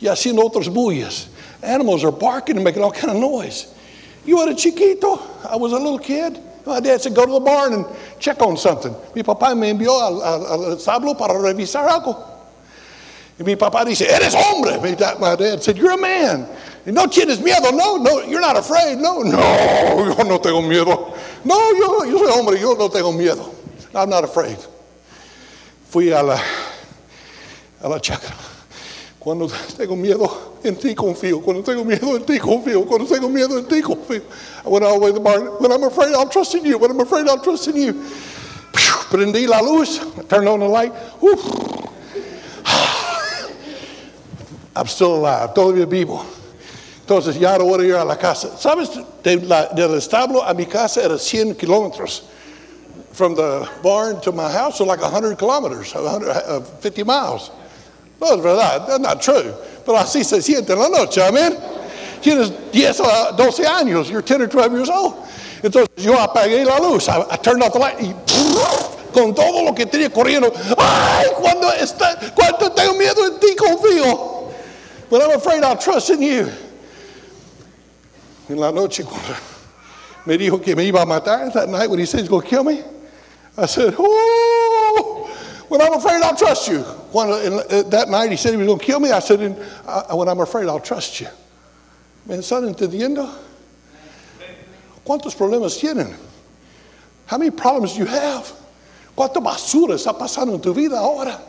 y 0.00 0.08
haciendo 0.08 0.42
otras 0.42 0.68
bullas. 0.68 1.28
Animals 1.62 2.02
are 2.02 2.10
barking 2.10 2.56
and 2.56 2.64
making 2.64 2.82
all 2.82 2.90
kind 2.90 3.10
of 3.10 3.16
noise. 3.16 3.72
You 4.24 4.38
were 4.38 4.50
a 4.50 4.54
chiquito. 4.54 5.20
I 5.48 5.54
was 5.54 5.72
a 5.72 5.78
little 5.78 6.00
kid. 6.00 6.42
My 6.66 6.80
dad 6.80 7.00
said, 7.00 7.14
go 7.14 7.24
to 7.24 7.32
the 7.32 7.40
barn 7.40 7.72
and 7.74 7.86
check 8.18 8.40
on 8.42 8.56
something. 8.56 8.94
Mi 9.14 9.22
papá 9.22 9.54
me 9.54 9.70
envió 9.70 10.00
al, 10.00 10.22
al, 10.22 11.16
para 11.16 11.38
revisar 11.38 11.88
algo. 11.88 12.16
Y 13.38 13.44
mi 13.44 13.56
papá 13.56 13.84
dice, 13.84 14.06
eres 14.10 14.34
hombre. 14.34 14.78
My 14.80 15.36
dad 15.36 15.62
said, 15.62 15.76
you're 15.76 15.92
a 15.92 15.96
man. 15.96 16.48
Y 16.86 16.92
no 16.92 17.06
tienes 17.08 17.40
miedo. 17.40 17.72
No, 17.72 17.98
no, 17.98 18.22
you're 18.22 18.40
not 18.40 18.56
afraid. 18.56 18.98
No, 18.98 19.22
no, 19.22 20.14
yo 20.16 20.24
no 20.24 20.38
tengo 20.40 20.62
miedo. 20.62 21.12
No, 21.44 21.72
yo, 21.74 22.04
yo 22.04 22.18
soy 22.18 22.30
hombre, 22.32 22.60
yo 22.60 22.74
no 22.74 22.88
tengo 22.88 23.12
miedo. 23.12 23.52
I'm 23.94 24.08
not 24.08 24.24
afraid. 24.24 24.58
Fui 25.88 26.10
a 26.10 26.22
la, 26.22 26.40
a 27.82 27.88
la 27.88 27.98
chacra. 27.98 28.34
Cuando 29.26 29.50
tengo 29.76 29.96
miedo, 29.96 30.30
en 30.62 30.76
ti 30.76 30.94
confío. 30.94 31.42
Cuando 31.42 31.64
tengo 31.64 31.84
miedo, 31.84 32.16
en 32.16 32.24
ti 32.24 32.38
confío. 32.38 32.86
Cuando 32.86 33.08
tengo 33.08 33.28
miedo, 33.28 33.58
en 33.58 33.66
ti 33.66 33.82
confío. 33.82 34.22
I 34.64 34.68
went 34.68 34.84
all 34.84 35.00
the 35.00 35.00
way 35.00 35.10
to 35.10 35.14
the 35.14 35.20
barn. 35.20 35.46
When 35.58 35.72
I'm 35.72 35.82
afraid, 35.82 36.14
I'll 36.14 36.28
trust 36.28 36.54
in 36.54 36.64
you. 36.64 36.78
When 36.78 36.92
I'm 36.92 37.00
afraid, 37.00 37.26
I'll 37.26 37.40
trust 37.40 37.66
in 37.66 37.74
you. 37.74 37.94
Prendí 39.10 39.48
la 39.48 39.62
luz. 39.62 39.98
I 40.16 40.22
turned 40.28 40.46
on 40.46 40.60
the 40.60 40.68
light. 40.68 40.92
I'm 44.76 44.86
still 44.86 45.16
alive. 45.16 45.54
Todavía 45.54 45.90
vivo. 45.90 46.24
Entonces, 47.04 47.36
ya 47.36 47.56
ahora 47.56 47.64
voy 47.64 47.90
a 47.90 48.04
la 48.04 48.14
casa. 48.14 48.56
¿Sabes? 48.56 48.90
De 49.24 49.44
la, 49.44 49.74
del 49.74 49.94
establo 49.94 50.48
a 50.48 50.54
mi 50.54 50.66
casa 50.66 51.02
era 51.02 51.18
100 51.18 51.56
kilómetros. 51.56 52.22
From 53.10 53.34
the 53.34 53.68
barn 53.82 54.20
to 54.20 54.30
my 54.30 54.52
house, 54.52 54.78
so 54.78 54.84
like 54.84 55.00
100 55.00 55.36
kilometers, 55.36 55.92
100, 55.92 56.28
uh, 56.28 56.60
50 56.60 57.02
miles. 57.02 57.50
No 58.20 58.34
es 58.34 58.42
verdad, 58.42 58.86
that's 58.86 59.00
not 59.00 59.20
true. 59.20 59.54
Pero 59.84 59.98
así 59.98 60.24
se 60.24 60.40
siente 60.40 60.72
en 60.72 60.78
la 60.78 60.88
noche, 60.88 61.22
amén. 61.22 61.56
Tienes 62.22 62.50
10 62.72 63.00
o 63.00 63.32
12 63.36 63.66
años, 63.66 64.08
you're 64.08 64.22
10 64.22 64.42
or 64.42 64.48
12 64.48 64.72
years 64.72 64.88
old. 64.88 65.14
Entonces 65.62 65.88
yo 65.96 66.14
apagué 66.18 66.64
la 66.64 66.78
luz, 66.78 67.08
I, 67.08 67.22
I 67.30 67.36
turned 67.36 67.62
off 67.62 67.72
the 67.72 67.78
light 67.78 68.00
y 68.00 68.14
con 69.12 69.34
todo 69.34 69.64
lo 69.64 69.74
que 69.74 69.86
tenía 69.86 70.10
corriendo, 70.10 70.52
ay, 70.76 71.26
cuando, 71.40 71.68
está, 71.72 72.16
cuando 72.34 72.72
tengo 72.72 72.94
miedo 72.94 73.26
en 73.26 73.38
ti 73.40 73.54
confío. 73.56 74.52
But 75.08 75.22
I'm 75.22 75.36
afraid 75.36 75.62
I'll 75.62 75.76
trust 75.76 76.10
in 76.10 76.22
you. 76.22 76.50
En 78.48 78.58
la 78.58 78.70
noche 78.70 79.04
cuando 79.04 79.34
me 80.26 80.36
dijo 80.36 80.62
que 80.62 80.74
me 80.74 80.84
iba 80.84 81.02
a 81.02 81.06
matar, 81.06 81.52
that 81.52 81.68
night 81.68 81.88
when 81.88 81.98
he 81.98 82.06
said 82.06 82.20
he's 82.20 82.28
going 82.28 82.42
to 82.42 82.48
kill 82.48 82.64
me, 82.64 82.82
I 83.56 83.66
said, 83.66 83.94
oh, 83.98 84.45
when 85.68 85.80
I'm 85.80 85.94
afraid, 85.94 86.22
I'll 86.22 86.36
trust 86.36 86.68
you. 86.68 86.78
Uh, 86.78 87.82
that 87.84 88.08
night 88.08 88.30
he 88.30 88.36
said 88.36 88.52
he 88.52 88.56
was 88.56 88.66
going 88.66 88.78
to 88.78 88.84
kill 88.84 89.00
me. 89.00 89.10
I 89.10 89.18
said, 89.18 89.40
when 89.40 90.28
I'm 90.28 90.40
afraid, 90.40 90.68
I'll 90.68 90.80
trust 90.80 91.20
you. 91.20 91.28
¿Me 92.26 92.36
están 92.36 92.66
entendiendo? 92.74 93.30
¿Cuántos 95.04 95.34
problemas 95.36 95.78
tienen? 95.80 96.14
How 97.26 97.38
many 97.38 97.50
problems 97.50 97.94
do 97.94 98.00
you 98.00 98.06
have? 98.06 98.52
¿Cuánta 99.16 99.40
basura 99.40 99.94
está 99.94 100.16
pasando 100.16 100.54
en 100.54 100.60
tu 100.60 100.74
vida 100.74 100.98
ahora? 100.98 101.40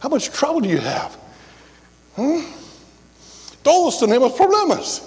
How 0.00 0.08
much 0.08 0.30
trouble 0.30 0.60
do 0.60 0.68
you 0.68 0.78
have? 0.78 1.14
Hmm? 2.16 2.42
Todos 3.62 4.00
tenemos 4.00 4.36
problemas. 4.36 5.02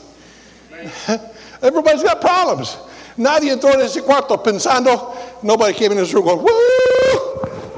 Everybody's 1.62 2.04
got 2.04 2.22
problems. 2.22 2.78
Nadie 3.18 3.52
entró 3.52 3.74
en 3.74 3.82
ese 3.82 4.02
cuarto 4.02 4.38
pensando, 4.38 5.14
nobody 5.44 5.74
came 5.74 5.92
in 5.92 5.98
this 5.98 6.14
room 6.14 6.24
going, 6.24 6.40
woo! 6.42 6.69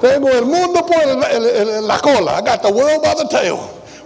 Tengo 0.02 0.30
el 0.30 0.46
mundo 0.46 0.82
por 0.82 0.98
el, 0.98 1.24
el, 1.24 1.70
el, 1.70 1.88
la 1.88 2.00
cola. 2.00 2.38
I 2.38 2.42
got 2.42 2.64
the 2.64 2.72
world 2.72 3.04
by 3.04 3.14
the 3.14 3.28
tail. 3.30 3.58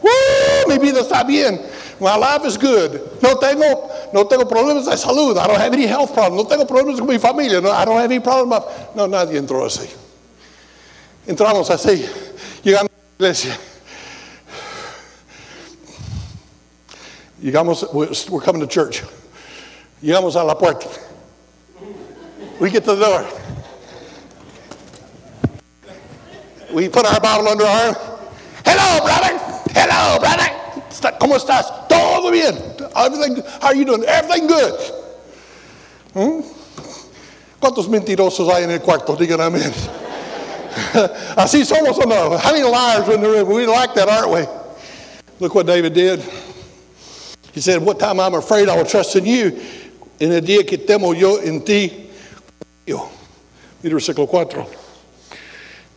Woo! 0.02 0.68
Mi 0.68 0.78
vida 0.78 1.02
está 1.02 1.26
bien. 1.26 1.60
My 2.00 2.18
life 2.18 2.46
is 2.46 2.58
good. 2.58 3.22
No 3.22 3.36
tengo, 3.36 3.90
no 4.12 4.26
tengo 4.26 4.44
problemas 4.44 4.86
de 4.86 4.98
salud. 4.98 5.38
I 5.38 5.48
don't 5.48 5.58
have 5.58 5.72
any 5.72 5.88
health 5.88 6.14
problems. 6.14 6.44
No 6.44 6.50
tengo 6.50 6.68
problemas 6.68 6.98
con 6.98 7.08
mi 7.08 7.18
familia. 7.18 7.62
No, 7.62 7.72
I 7.72 7.86
don't 7.86 7.96
have 7.96 8.12
any 8.12 8.20
problem. 8.20 8.52
Of, 8.52 8.96
no, 8.96 9.08
nadie 9.08 9.40
entró 9.40 9.64
así. 9.64 9.90
Entramos 11.26 11.70
así. 11.70 12.06
Llegamos 12.62 12.90
a 12.90 13.22
la 13.24 13.28
iglesia. 13.28 13.58
Llegamos, 17.42 17.94
we're 17.94 18.42
coming 18.42 18.60
to 18.62 18.68
church. 18.68 19.02
Llegamos 20.04 20.36
a 20.36 20.44
la 20.44 20.56
puerta. 20.56 20.90
We 22.60 22.70
get 22.70 22.84
to 22.84 22.96
the 22.96 23.06
door. 23.06 23.45
We 26.76 26.90
put 26.90 27.06
our 27.06 27.22
Bible 27.22 27.48
under 27.48 27.64
our 27.64 27.88
arm. 27.88 27.96
Hello, 28.66 29.00
brother. 29.06 29.40
Hello, 29.72 30.20
brother. 30.20 30.52
¿Cómo 31.20 31.36
estás? 31.38 31.88
Todo 31.88 32.32
bien. 32.32 32.54
Everything, 32.96 33.42
how 33.62 33.68
are 33.68 33.76
you 33.76 33.86
doing? 33.86 34.04
Everything 34.04 34.48
good. 34.48 34.80
¿Mm? 36.14 36.44
¿Cuántos 37.62 37.88
mentirosos 37.88 38.54
hay 38.54 38.64
en 38.64 38.72
el 38.72 38.80
cuarto? 38.80 39.16
Digan 39.16 39.40
amén. 39.40 39.72
Así 41.38 41.64
somos 41.64 41.98
o 41.98 42.06
no? 42.06 42.38
How 42.38 42.52
many 42.52 42.64
liars 42.64 43.08
in 43.08 43.22
the 43.22 43.30
room? 43.30 43.48
We 43.48 43.66
like 43.66 43.94
that, 43.96 44.10
aren't 44.10 44.30
we? 44.30 44.46
Look 45.40 45.56
what 45.56 45.66
David 45.66 45.94
did. 45.94 46.22
He 47.54 47.62
said, 47.62 47.82
What 47.82 48.00
time 48.00 48.20
I'm 48.20 48.34
afraid 48.34 48.68
I 48.68 48.76
will 48.76 48.86
trust 48.86 49.16
in 49.16 49.26
you. 49.26 49.62
En 50.20 50.34
el 50.34 50.42
día 50.42 50.68
que 50.68 50.78
temo 50.78 51.18
yo 51.18 51.38
en 51.38 51.64
ti. 51.64 52.10
Yo. 52.86 53.10
Versículo 53.82 54.28
4. 54.28 54.85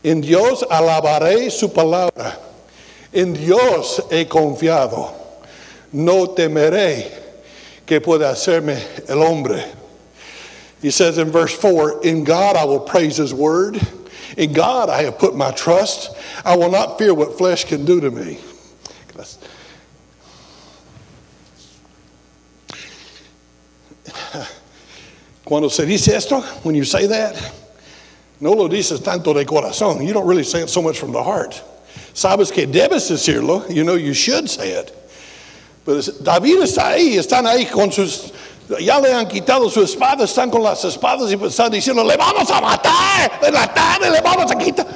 En 0.05 0.21
Dios 0.21 0.63
alabaré 0.71 1.51
su 1.51 1.69
palabra. 1.69 2.39
En 3.13 3.33
Dios 3.33 4.01
he 4.11 4.27
confiado. 4.27 5.13
No 5.93 6.29
temeré 6.29 7.11
que 7.87 8.01
pueda 8.01 8.31
hacerme 8.31 8.79
el 9.09 9.23
hombre. 9.23 9.65
He 10.81 10.91
says 10.91 11.19
in 11.19 11.31
verse 11.33 11.55
4 11.55 12.03
In 12.03 12.25
God 12.25 12.57
I 12.57 12.65
will 12.65 12.81
praise 12.81 13.17
his 13.17 13.35
word. 13.35 13.81
In 14.37 14.53
God 14.53 14.91
I 14.91 15.03
have 15.03 15.19
put 15.19 15.35
my 15.35 15.51
trust. 15.51 16.15
I 16.45 16.57
will 16.57 16.71
not 16.71 16.99
fear 16.99 17.15
what 17.15 17.37
flesh 17.37 17.65
can 17.65 17.85
do 17.85 18.01
to 18.01 18.11
me. 18.11 18.39
Cuando 25.45 25.69
se 25.69 25.87
dice 25.87 26.09
esto, 26.09 26.43
when 26.63 26.75
you 26.75 26.85
say 26.85 27.07
that, 27.07 27.53
no 28.41 28.53
lo 28.53 28.69
dices 28.69 29.03
tanto 29.03 29.35
de 29.35 29.45
corazón. 29.45 30.07
You 30.07 30.13
don't 30.13 30.27
really 30.27 30.45
say 30.45 30.63
it 30.63 30.71
so 30.71 30.83
much 30.83 30.99
from 30.99 31.13
the 31.13 31.23
heart. 31.23 31.63
Sabes 32.15 32.53
que 32.53 32.67
debes 32.67 33.11
decirlo. 33.11 33.69
You 33.69 33.85
know 33.85 33.95
you 33.95 34.15
should 34.15 34.49
say 34.49 34.71
it. 34.71 34.95
But 35.85 36.09
David 36.23 36.59
está 36.63 36.93
ahí, 36.93 37.17
están 37.17 37.47
ahí 37.47 37.71
con 37.71 37.91
sus, 37.91 38.33
ya 38.79 38.99
le 38.99 39.11
han 39.11 39.27
quitado 39.27 39.71
su 39.71 39.81
espada, 39.81 40.25
están 40.25 40.51
con 40.51 40.63
las 40.63 40.85
espadas 40.85 41.31
y 41.31 41.35
están 41.35 41.71
diciendo, 41.71 42.05
le 42.05 42.17
vamos 42.17 42.51
a 42.51 42.61
matar, 42.61 43.41
en 43.43 43.55
la 43.55 43.73
tarde 43.73 44.11
le 44.11 44.21
vamos 44.21 44.51
a 44.51 44.57
quitar. 44.57 44.87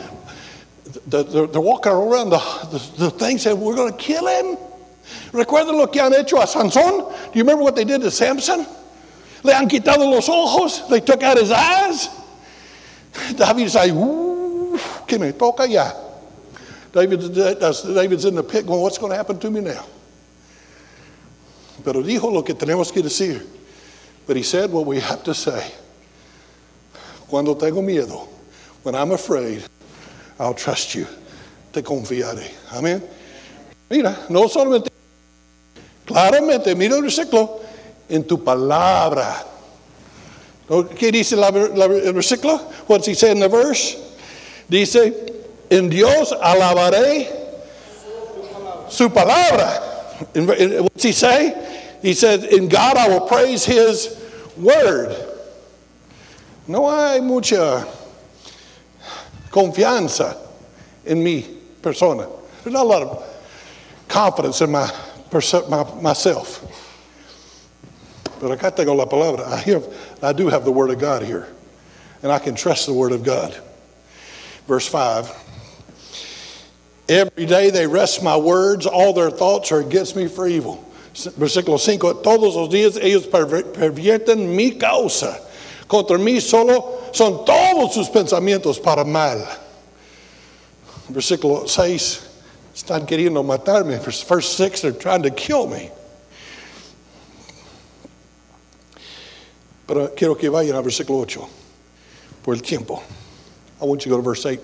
They're, 1.07 1.47
they're 1.47 1.61
walking 1.61 1.93
around 1.93 2.31
the, 2.31 2.39
the, 2.71 3.05
the 3.05 3.11
thing 3.11 3.39
saying, 3.39 3.59
we're 3.59 3.75
going 3.75 3.93
to 3.93 3.99
kill 3.99 4.27
him. 4.27 4.59
¿Recuerdan 5.33 5.79
lo 5.79 5.87
que 5.87 6.03
han 6.03 6.13
hecho 6.13 6.37
a 6.39 6.47
Sansón? 6.47 7.11
Do 7.11 7.39
you 7.39 7.43
remember 7.43 7.65
what 7.65 7.75
they 7.75 7.85
did 7.85 8.03
to 8.03 8.11
Samson? 8.11 8.67
Le 9.43 9.55
han 9.55 9.69
quitado 9.69 10.11
los 10.11 10.29
ojos. 10.29 10.89
They 10.89 11.01
took 11.01 11.23
out 11.23 11.39
his 11.39 11.51
eyes. 11.51 12.09
David 13.37 13.69
say, 13.71 13.89
que 15.07 15.19
me 15.19 15.33
toca 15.33 15.67
ya. 15.69 15.93
David, 16.93 17.35
David's 17.35 18.25
in 18.25 18.35
the 18.35 18.43
pit 18.43 18.67
going, 18.67 18.81
what's 18.81 18.99
going 18.99 19.11
to 19.11 19.17
happen 19.17 19.39
to 19.39 19.51
me 19.51 19.61
now? 19.61 19.85
Pero 21.85 22.03
dijo 22.03 22.33
lo 22.33 22.43
que 22.43 22.55
tenemos 22.55 22.93
que 22.93 23.03
decir. 23.03 23.45
But 24.27 24.37
he 24.37 24.43
said 24.43 24.71
what 24.71 24.87
we 24.87 25.01
have 25.01 25.23
to 25.25 25.35
say. 25.35 25.73
Cuando 27.29 27.55
tengo 27.55 27.81
miedo, 27.83 28.29
when 28.83 28.95
I'm 28.95 29.11
afraid, 29.11 29.65
I'll 30.39 30.55
trust 30.55 30.95
you. 30.95 31.07
Te 31.73 31.83
confiaré. 31.83 32.51
Amén. 32.71 33.03
Mira, 33.91 34.27
no 34.29 34.47
solamente, 34.49 34.91
claramente, 36.07 36.75
mira 36.75 36.97
el 36.97 37.03
versículo, 37.03 37.61
en 38.09 38.25
tu 38.25 38.43
palabra. 38.43 39.52
Oh, 40.73 40.85
¿Qué 40.85 41.13
dice 41.13 41.37
la, 41.37 41.51
la, 41.51 41.85
el 41.85 42.15
versículo? 42.15 42.59
What's 42.89 43.05
he 43.05 43.13
say 43.13 43.31
in 43.31 43.41
the 43.41 43.49
verse? 43.49 43.95
Dice, 44.71 45.13
en 45.71 45.91
Dios 45.91 46.33
alabaré 46.33 47.29
su 48.89 49.11
palabra. 49.11 50.33
What's 50.81 51.03
he 51.03 51.13
say? 51.13 51.99
He 52.01 52.15
said, 52.15 52.45
in 52.45 52.71
God 52.71 52.97
I 52.97 53.07
will 53.07 53.29
praise 53.29 53.67
his 53.67 54.19
word. 54.57 55.15
No 56.67 56.89
hay 56.89 57.21
mucha 57.21 57.87
confianza 59.51 60.39
en 61.05 61.23
mi 61.23 61.43
persona. 61.83 62.27
There's 62.65 62.73
not 62.73 62.87
a 62.87 62.89
lot 62.89 63.03
of 63.03 64.09
confidence 64.09 64.63
in 64.63 64.71
my, 64.71 64.91
my 65.69 66.01
myself. 66.01 66.82
But 68.43 68.59
acá 68.59 68.75
tengo 68.75 68.93
la 68.93 69.07
palabra. 69.07 69.47
I, 69.47 69.59
have, 69.59 69.87
I 70.21 70.33
do 70.33 70.49
have 70.49 70.65
the 70.65 70.73
Word 70.73 70.91
of 70.91 70.99
God 70.99 71.23
here. 71.23 71.47
And 72.25 72.33
I 72.33 72.41
can 72.41 72.57
trust 72.57 72.87
the 72.87 72.93
Word 72.93 73.13
of 73.13 73.23
God. 73.23 73.57
Verse 74.67 74.89
5. 74.89 75.31
Every 77.09 77.47
day 77.47 77.71
they 77.71 77.87
wrest 77.87 78.21
my 78.21 78.37
words, 78.37 78.85
all 78.85 79.13
their 79.13 79.31
thoughts 79.31 79.71
are 79.71 79.79
against 79.79 80.17
me 80.17 80.27
for 80.27 80.49
evil. 80.49 80.85
Versículo 81.15 81.79
5. 81.79 82.15
Todos 82.25 82.57
los 82.57 82.69
días 82.69 82.99
ellos 83.01 83.29
pervierten 83.29 84.57
mi 84.57 84.73
causa. 84.73 85.41
Contra 85.87 86.19
mí 86.19 86.41
solo 86.41 87.13
son 87.13 87.45
todos 87.45 87.95
sus 87.95 88.09
pensamientos 88.09 88.83
para 88.83 89.05
mal. 89.05 89.47
Versículo 91.09 91.69
6. 91.69 92.29
Están 92.75 93.07
queriendo 93.07 93.45
matarme. 93.45 94.01
Verse 94.03 94.49
6, 94.49 94.81
they're 94.81 94.91
trying 94.91 95.23
to 95.23 95.31
kill 95.31 95.69
me. 95.69 95.93
Pero 99.87 100.13
quiero 100.15 100.37
que 100.37 100.49
vayan 100.49 100.77
al 100.77 100.83
versículo 100.83 101.21
8 101.21 101.49
por 102.43 102.55
el 102.55 102.63
tiempo. 102.63 103.03
I 103.81 103.85
want 103.85 104.05
you 104.05 104.11
to 104.11 104.17
go 104.17 104.17
to 104.17 104.23
verse 104.23 104.47
8. 104.47 104.61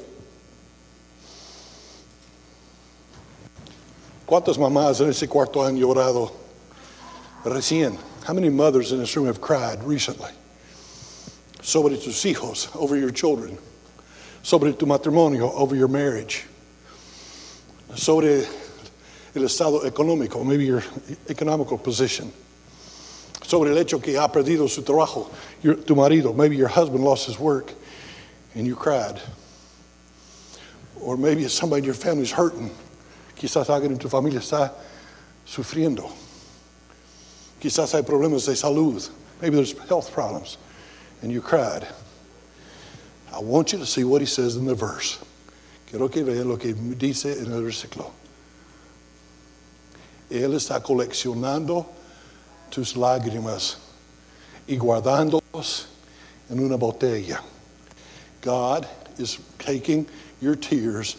¿Cuántas 4.27 4.59
mamás 4.59 5.01
en 5.01 5.09
ese 5.09 5.27
cuarto 5.27 5.65
han 5.65 5.77
llorado 5.77 6.31
recién? 7.45 7.97
How 8.27 8.35
many 8.35 8.51
mothers 8.51 8.93
in 8.93 8.99
this 8.99 9.17
room 9.17 9.27
have 9.27 9.41
cried 9.41 9.83
recently? 9.83 10.31
Sobre 11.63 11.97
tus 11.97 12.23
hijos, 12.25 12.69
over 12.77 12.97
your 12.97 13.11
children. 13.11 13.57
Sobre 14.43 14.73
tu 14.73 14.85
matrimonio, 14.85 15.51
over 15.55 15.75
your 15.75 15.89
marriage. 15.89 16.45
Sobre 17.97 18.47
el 19.35 19.43
estado 19.45 19.85
económico, 19.85 20.45
maybe 20.45 20.67
your 20.67 20.85
economical 21.29 21.79
position. 21.79 22.31
Sobre 23.49 23.71
el 23.71 23.78
hecho 23.78 23.99
que 23.99 24.19
ha 24.19 24.28
perdido 24.28 24.69
su 24.69 24.83
trabajo, 24.83 25.31
your, 25.62 25.75
tu 25.75 25.95
marido, 25.95 26.35
maybe 26.35 26.55
your 26.55 26.69
husband 26.69 27.02
lost 27.02 27.26
his 27.26 27.38
work 27.38 27.73
and 28.55 28.67
you 28.67 28.76
cried. 28.76 29.19
Or 31.00 31.17
maybe 31.17 31.45
it's 31.45 31.55
somebody 31.55 31.78
in 31.78 31.85
your 31.87 31.95
family 31.95 32.26
family's 32.26 32.33
hurting 32.33 32.71
Quizás 33.35 33.71
alguien 33.71 33.93
en 33.93 33.99
tu 33.99 34.11
familia 34.11 34.40
está 34.40 34.75
sufriendo. 35.47 36.11
Quizás 37.59 37.95
hay 37.95 38.02
problemas 38.02 38.45
de 38.45 38.55
salud. 38.55 39.09
Maybe 39.40 39.57
there's 39.57 39.73
health 39.88 40.12
problems. 40.12 40.59
And 41.23 41.33
you 41.33 41.40
cried. 41.40 41.88
I 43.33 43.38
want 43.38 43.73
you 43.73 43.78
to 43.78 43.87
see 43.87 44.05
what 44.05 44.21
he 44.21 44.26
says 44.26 44.57
in 44.57 44.67
the 44.67 44.75
verse. 44.75 45.25
Quiero 45.87 46.09
que 46.09 46.23
vean 46.23 46.49
lo 46.49 46.59
que 46.59 46.75
dice 46.75 47.38
en 47.38 47.50
el 47.50 47.62
versículo. 47.62 48.11
Él 50.31 50.52
está 50.52 50.83
coleccionando 50.83 51.87
tus 52.71 52.95
lágrimas 52.97 53.77
y 54.67 54.77
guardándolos 54.77 55.87
en 56.51 56.61
una 56.61 56.77
botella. 56.77 57.41
God 58.40 58.87
is 59.19 59.38
taking 59.59 60.07
your 60.40 60.55
tears 60.55 61.16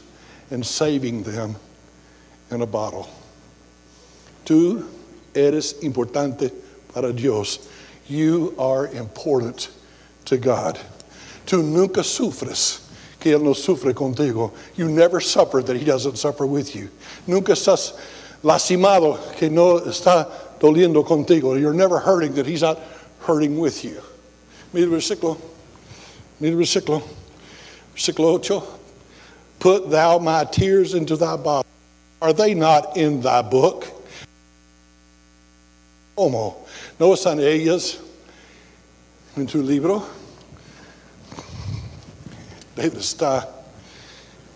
and 0.52 0.66
saving 0.66 1.24
them 1.24 1.56
in 2.52 2.62
a 2.62 2.66
bottle. 2.66 3.08
Tú 4.46 4.88
eres 5.34 5.74
importante 5.84 6.52
para 6.94 7.14
Dios. 7.14 7.68
You 8.08 8.56
are 8.58 8.88
important 8.88 9.70
to 10.26 10.38
God. 10.38 10.80
Tú 11.46 11.64
nunca 11.64 12.04
sufres 12.04 12.80
que 13.20 13.36
Él 13.38 13.44
no 13.44 13.54
sufre 13.54 13.94
contigo. 13.94 14.54
You 14.76 14.88
never 14.88 15.20
suffer 15.20 15.62
that 15.62 15.76
He 15.76 15.86
doesn't 15.86 16.18
suffer 16.18 16.46
with 16.46 16.76
you. 16.76 16.90
Nunca 17.28 17.54
estás 17.54 17.94
lastimado 18.44 19.20
que 19.36 19.50
no 19.50 19.80
está 19.80 20.28
doliendo 20.60 21.06
contigo. 21.06 21.60
You're 21.60 21.74
never 21.74 22.00
hurting 22.00 22.34
that 22.36 22.46
He's 22.46 22.62
not 22.62 22.80
hurting 23.22 23.58
with 23.58 23.84
you. 23.84 24.02
Mira 24.74 24.88
el 24.88 24.92
versículo. 24.92 25.38
Mira 26.40 26.54
el 26.54 26.60
versículo. 26.60 27.04
Versículo 27.96 28.36
8. 28.36 28.64
Put 29.60 29.90
thou 29.90 30.20
my 30.20 30.46
tears 30.46 30.94
into 30.94 31.16
thy 31.16 31.36
bottle. 31.36 31.66
Are 32.22 32.34
they 32.34 32.54
not 32.54 32.98
in 32.98 33.22
thy 33.22 33.42
book? 33.42 33.86
¿Cómo? 36.18 36.56
¿No 37.00 37.14
están 37.14 37.40
ellas 37.40 37.98
en 39.38 39.48
tu 39.48 39.62
libro? 39.62 40.04
David 42.76 42.98
está 42.98 43.48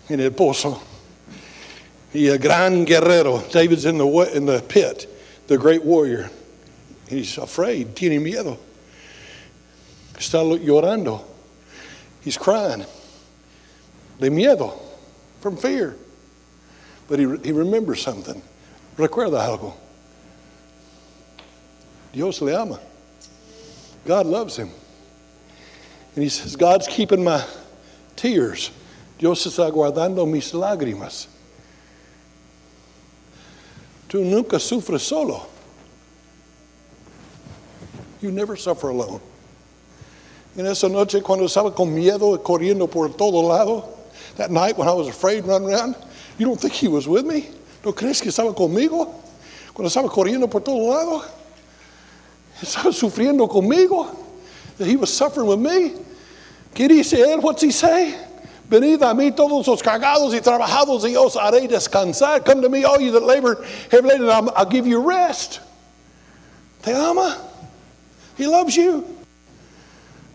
en 0.08 0.20
el 0.20 0.30
pozo. 0.30 0.80
Y 2.12 2.28
el 2.28 2.38
gran 2.38 2.84
guerrero, 2.84 3.42
David's 3.50 3.86
in 3.86 3.98
the, 3.98 4.36
in 4.36 4.46
the 4.46 4.60
pit, 4.60 5.06
the 5.46 5.58
great 5.58 5.84
warrior. 5.84 6.30
He's 7.08 7.36
afraid, 7.38 7.94
tiene 7.94 8.22
miedo. 8.22 8.58
Está 10.14 10.42
llorando. 10.42 11.22
He's 12.22 12.38
crying. 12.38 12.84
De 14.18 14.30
miedo, 14.30 14.78
from 15.40 15.56
fear. 15.56 15.96
But 17.08 17.18
he, 17.18 17.26
he 17.44 17.52
remembers 17.52 18.00
something. 18.00 18.40
Recuerda 18.96 19.40
algo. 19.40 19.74
Dios 22.12 22.40
le 22.40 22.58
ama. 22.58 22.80
God 24.06 24.26
loves 24.26 24.56
him. 24.56 24.70
And 26.14 26.22
he 26.22 26.28
says, 26.28 26.56
God's 26.56 26.86
keeping 26.86 27.24
my 27.24 27.44
tears. 28.14 28.70
Dios 29.18 29.44
está 29.46 29.70
guardando 29.72 30.30
mis 30.30 30.52
lágrimas. 30.52 31.26
Tú 34.14 34.22
nunca 34.22 34.60
sufres 34.60 35.02
solo. 35.02 35.44
You 38.22 38.30
never 38.30 38.56
suffer 38.56 38.90
alone. 38.90 39.20
En 40.56 40.66
esa 40.66 40.88
noche, 40.88 41.20
cuando 41.20 41.46
estaba 41.46 41.74
con 41.74 41.92
miedo, 41.92 42.40
corriendo 42.40 42.88
por 42.88 43.08
todo 43.08 43.42
lado, 43.42 43.88
that 44.36 44.52
night 44.52 44.78
when 44.78 44.86
I 44.86 44.92
was 44.92 45.08
afraid, 45.08 45.44
running 45.44 45.68
around, 45.68 45.96
you 46.38 46.46
don't 46.46 46.60
think 46.60 46.74
he 46.74 46.86
was 46.86 47.08
with 47.08 47.26
me? 47.26 47.48
¿No 47.84 47.92
crees 47.92 48.22
que 48.22 48.30
estaba 48.30 48.54
conmigo? 48.54 49.12
Cuando 49.74 49.90
estaba 49.90 50.08
corriendo 50.08 50.48
por 50.48 50.60
todo 50.60 50.90
lado. 50.90 51.24
Estaba 52.62 52.92
sufriendo 52.92 53.50
conmigo. 53.50 54.14
That 54.78 54.86
he 54.86 54.94
was 54.94 55.12
suffering 55.12 55.48
with 55.48 55.58
me. 55.58 55.92
¿Qué 56.72 56.86
dice 56.86 57.14
él? 57.14 57.42
What's 57.42 57.62
he 57.62 57.72
say? 57.72 58.14
Venid 58.68 59.02
a 59.02 59.12
mí 59.12 59.30
todos 59.30 59.66
los 59.66 59.82
cargados 59.82 60.34
y 60.34 60.40
trabajados 60.40 61.04
y 61.04 61.14
os 61.16 61.36
haré 61.36 61.68
descansar. 61.68 62.44
Come 62.44 62.62
to 62.62 62.68
me, 62.68 62.84
all 62.84 63.00
you 63.00 63.12
that 63.12 63.22
labor 63.22 63.62
heavy 63.90 64.08
laden, 64.08 64.28
and 64.28 64.50
I'll 64.56 64.64
give 64.64 64.86
you 64.86 65.00
rest. 65.00 65.60
Te 66.82 66.92
ama. 66.92 67.38
He 68.36 68.46
loves 68.46 68.76
you. 68.76 69.04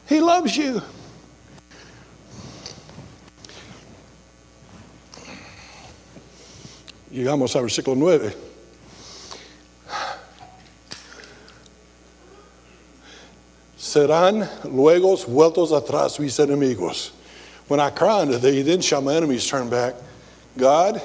He 0.07 0.19
loves 0.19 0.55
you. 0.55 0.81
Llegamos 7.11 7.55
al 7.55 7.63
versículo 7.63 7.95
9. 7.95 8.35
Serán 13.75 14.47
luego 14.65 15.17
vueltos 15.27 15.71
atrás 15.71 16.19
mis 16.19 16.37
enemigos. 16.39 17.13
When 17.69 17.79
I 17.79 17.91
cry 17.91 18.21
unto 18.21 18.39
thee, 18.39 18.63
then 18.63 18.81
shall 18.81 18.99
my 18.99 19.13
enemies 19.13 19.47
turn 19.47 19.69
back. 19.69 19.93
God, 20.57 20.99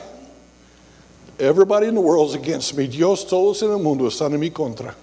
everybody 1.38 1.86
in 1.86 1.94
the 1.94 2.00
world 2.00 2.30
is 2.30 2.34
against 2.34 2.74
me. 2.74 2.86
Dios, 2.86 3.22
todos 3.22 3.62
en 3.62 3.70
el 3.70 3.78
mundo 3.78 4.04
están 4.04 4.32
en 4.32 4.40
mi 4.40 4.48
contra. 4.48 4.94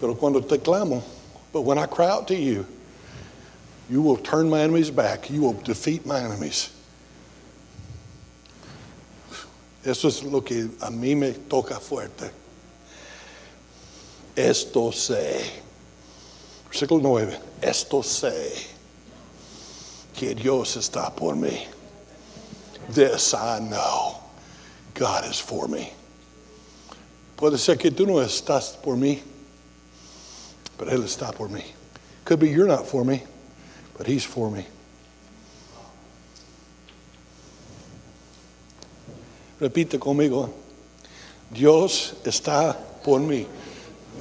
Pero 0.00 0.14
cuando 0.14 0.40
te 0.40 0.56
clamo, 0.56 1.02
but 1.52 1.60
when 1.60 1.76
I 1.76 1.84
cry 1.84 2.06
out 2.06 2.26
to 2.28 2.34
you, 2.34 2.66
you 3.90 4.00
will 4.00 4.16
turn 4.16 4.48
my 4.48 4.60
enemies 4.60 4.90
back. 4.90 5.28
You 5.28 5.42
will 5.42 5.52
defeat 5.52 6.06
my 6.06 6.20
enemies. 6.20 6.70
Eso 9.84 10.08
es 10.08 10.22
lo 10.22 10.40
que 10.40 10.70
a 10.80 10.90
mí 10.90 11.14
me 11.14 11.32
toca 11.32 11.78
fuerte. 11.80 12.30
Esto 14.34 14.90
sé. 14.90 15.67
Versículo 16.78 17.02
9. 17.02 17.40
Esto 17.60 18.04
sé. 18.04 18.52
que 20.14 20.32
Dios 20.32 20.76
está 20.76 21.10
por 21.10 21.34
mí. 21.34 21.66
This 22.92 23.34
I 23.34 23.58
know. 23.58 24.20
God 24.94 25.24
is 25.28 25.40
for 25.40 25.66
me. 25.66 25.92
Puede 27.36 27.58
ser 27.58 27.78
que 27.78 27.90
tú 27.90 28.06
no 28.06 28.20
estás 28.20 28.76
por 28.80 28.96
mí, 28.96 29.20
but 30.76 30.88
Él 30.88 31.02
está 31.02 31.32
por 31.32 31.48
mí. 31.48 31.64
Could 32.24 32.38
be 32.38 32.48
you're 32.48 32.68
not 32.68 32.86
for 32.86 33.04
me, 33.04 33.24
but 33.96 34.06
He's 34.06 34.24
for 34.24 34.48
me. 34.48 34.64
Repite 39.60 39.98
conmigo. 39.98 40.48
Dios 41.52 42.14
está 42.24 42.76
por 43.02 43.18
mí. 43.18 43.46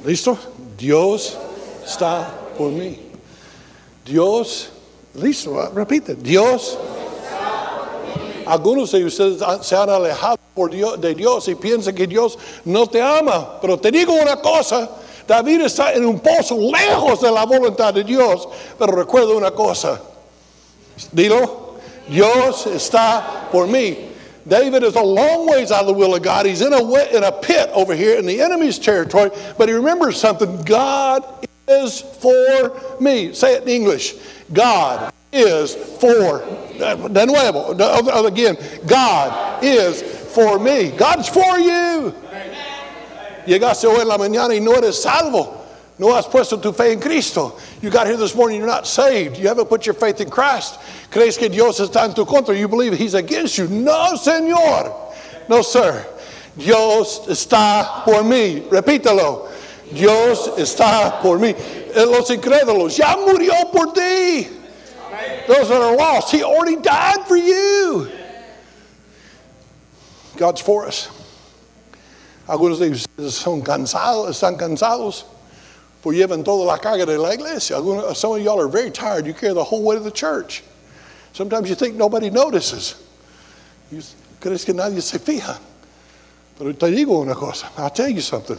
¿Listo? 0.04 0.40
Dios 0.76 1.38
está 1.86 2.47
por 2.58 2.72
mí. 2.72 3.00
Dios, 4.06 4.70
listo, 5.14 5.72
repite. 5.74 6.16
Dios. 6.16 6.78
Algunos 8.46 8.92
de 8.92 9.04
ustedes 9.04 9.44
se 9.62 9.76
han 9.76 9.90
alejado 9.90 10.38
por 10.54 10.72
Dios, 10.72 11.00
de 11.02 11.14
Dios 11.14 11.48
y 11.50 11.56
piensan 11.56 11.94
que 11.94 12.08
Dios 12.08 12.38
no 12.64 12.88
te 12.88 13.02
ama. 13.02 13.60
Pero 13.60 13.78
te 13.78 13.92
digo 13.92 14.14
una 14.14 14.38
cosa, 14.38 14.90
David 15.28 15.62
está 15.62 15.92
en 15.94 16.06
un 16.06 16.20
pozo 16.20 16.58
lejos 16.58 17.22
de 17.22 17.30
la 17.30 17.46
voluntad 17.46 17.94
de 17.94 18.04
Dios. 18.04 18.48
Pero 18.80 18.94
recuerda 18.94 19.34
una 19.34 19.52
cosa. 19.52 20.00
Dilo, 21.12 21.76
Dios 22.08 22.68
está 22.68 23.50
por 23.52 23.68
mí. 23.68 23.98
David 24.48 24.84
is 24.84 24.96
a 24.96 25.04
long 25.04 25.46
ways 25.46 25.74
out 25.74 25.82
of 25.82 25.88
the 25.88 25.94
will 25.94 26.16
of 26.16 26.24
God. 26.24 26.46
He's 26.46 26.62
in 26.62 26.72
a, 26.72 26.80
in 27.14 27.24
a 27.24 27.32
pit 27.34 27.70
over 27.74 27.94
here 27.94 28.18
in 28.18 28.26
the 28.26 28.40
enemy's 28.40 28.80
territory, 28.80 29.30
but 29.58 29.68
he 29.68 29.76
remembers 29.76 30.18
something 30.18 30.64
God 30.64 31.26
is 31.68 32.02
for 32.02 33.00
me. 33.00 33.34
Say 33.34 33.56
it 33.56 33.64
in 33.64 33.70
English 33.70 34.16
God 34.52 35.14
is 35.32 35.76
for, 36.00 36.44
nuevo, 36.78 38.26
again, 38.26 38.58
God 38.86 39.64
is 39.64 40.02
for 40.34 40.58
me. 40.58 40.92
God's 40.92 41.28
for 41.28 41.60
you. 41.60 42.14
Llegaste 43.46 43.88
hoy 43.88 44.02
en 44.02 44.08
la 44.08 44.18
mañana 44.18 44.54
y 44.56 44.60
no 44.60 44.74
eres 44.74 45.02
salvo. 45.02 45.66
No 46.00 46.14
has 46.14 46.28
puesto 46.28 46.62
tu 46.62 46.72
fe 46.72 46.92
en 46.92 47.00
Cristo. 47.00 47.58
You 47.82 47.90
got 47.90 48.08
here 48.08 48.18
this 48.18 48.36
morning, 48.36 48.60
you're 48.60 48.68
not 48.68 48.86
saved. 48.86 49.38
You 49.38 49.48
haven't 49.48 49.68
put 49.68 49.86
your 49.86 49.96
faith 49.96 50.22
in 50.22 50.30
Christ. 50.30 50.80
¿Crees 51.10 51.38
que 51.38 51.50
Dios 51.50 51.80
está 51.80 52.06
en 52.06 52.14
tu 52.14 52.26
contra? 52.26 52.56
You 52.56 52.68
believe 52.68 52.94
He's 52.94 53.16
against 53.16 53.58
you. 53.58 53.68
No, 53.68 54.16
Señor. 54.16 54.94
No, 55.50 55.62
sir. 55.62 56.06
Dios 56.56 57.28
está 57.28 58.04
por 58.06 58.24
mí. 58.24 58.70
Repítelo. 58.70 59.48
Dios 59.92 60.52
está 60.58 61.22
por 61.22 61.40
mí. 61.40 61.56
Eh, 61.56 62.06
los 62.06 62.30
incrédulos, 62.30 62.96
ya 62.96 63.16
murió 63.16 63.72
por 63.72 63.94
ti. 63.94 64.48
Those 65.48 65.70
that 65.70 65.82
are 65.82 65.96
lost, 65.96 66.32
He 66.32 66.44
already 66.44 66.76
died 66.76 67.26
for 67.28 67.38
you. 67.38 68.10
God's 70.36 70.62
for 70.62 70.86
us. 70.86 71.10
Algunos 72.48 72.80
de 72.80 72.92
ustedes 72.92 73.34
son 73.34 73.62
cansados, 73.62 74.30
están 74.30 74.58
cansados. 74.58 75.26
Llevan 76.06 76.42
toda 76.42 76.66
la 76.66 76.78
carga 76.78 77.06
de 77.06 77.18
la 77.18 77.34
iglesia. 77.34 77.82
Some 78.16 78.32
of 78.38 78.42
y'all 78.42 78.62
are 78.62 78.70
very 78.70 78.92
tired. 78.92 79.26
You 79.26 79.34
carry 79.34 79.54
the 79.54 79.64
whole 79.64 79.84
weight 79.84 79.98
of 79.98 80.06
the 80.06 80.12
church. 80.12 80.64
Sometimes 81.34 81.68
you 81.68 81.76
think 81.76 81.96
nobody 81.96 82.30
notices. 82.30 82.96
You, 83.92 84.02
crees 84.40 84.64
que 84.64 84.74
nadie 84.74 85.02
se 85.02 85.20
fija. 85.20 85.60
Pero 86.58 86.72
te 86.72 86.88
digo 86.88 87.22
una 87.22 87.36
cosa. 87.36 87.70
I'll 87.78 87.90
tell 87.90 88.08
you 88.08 88.22
something. 88.22 88.58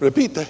Repite. 0.00 0.46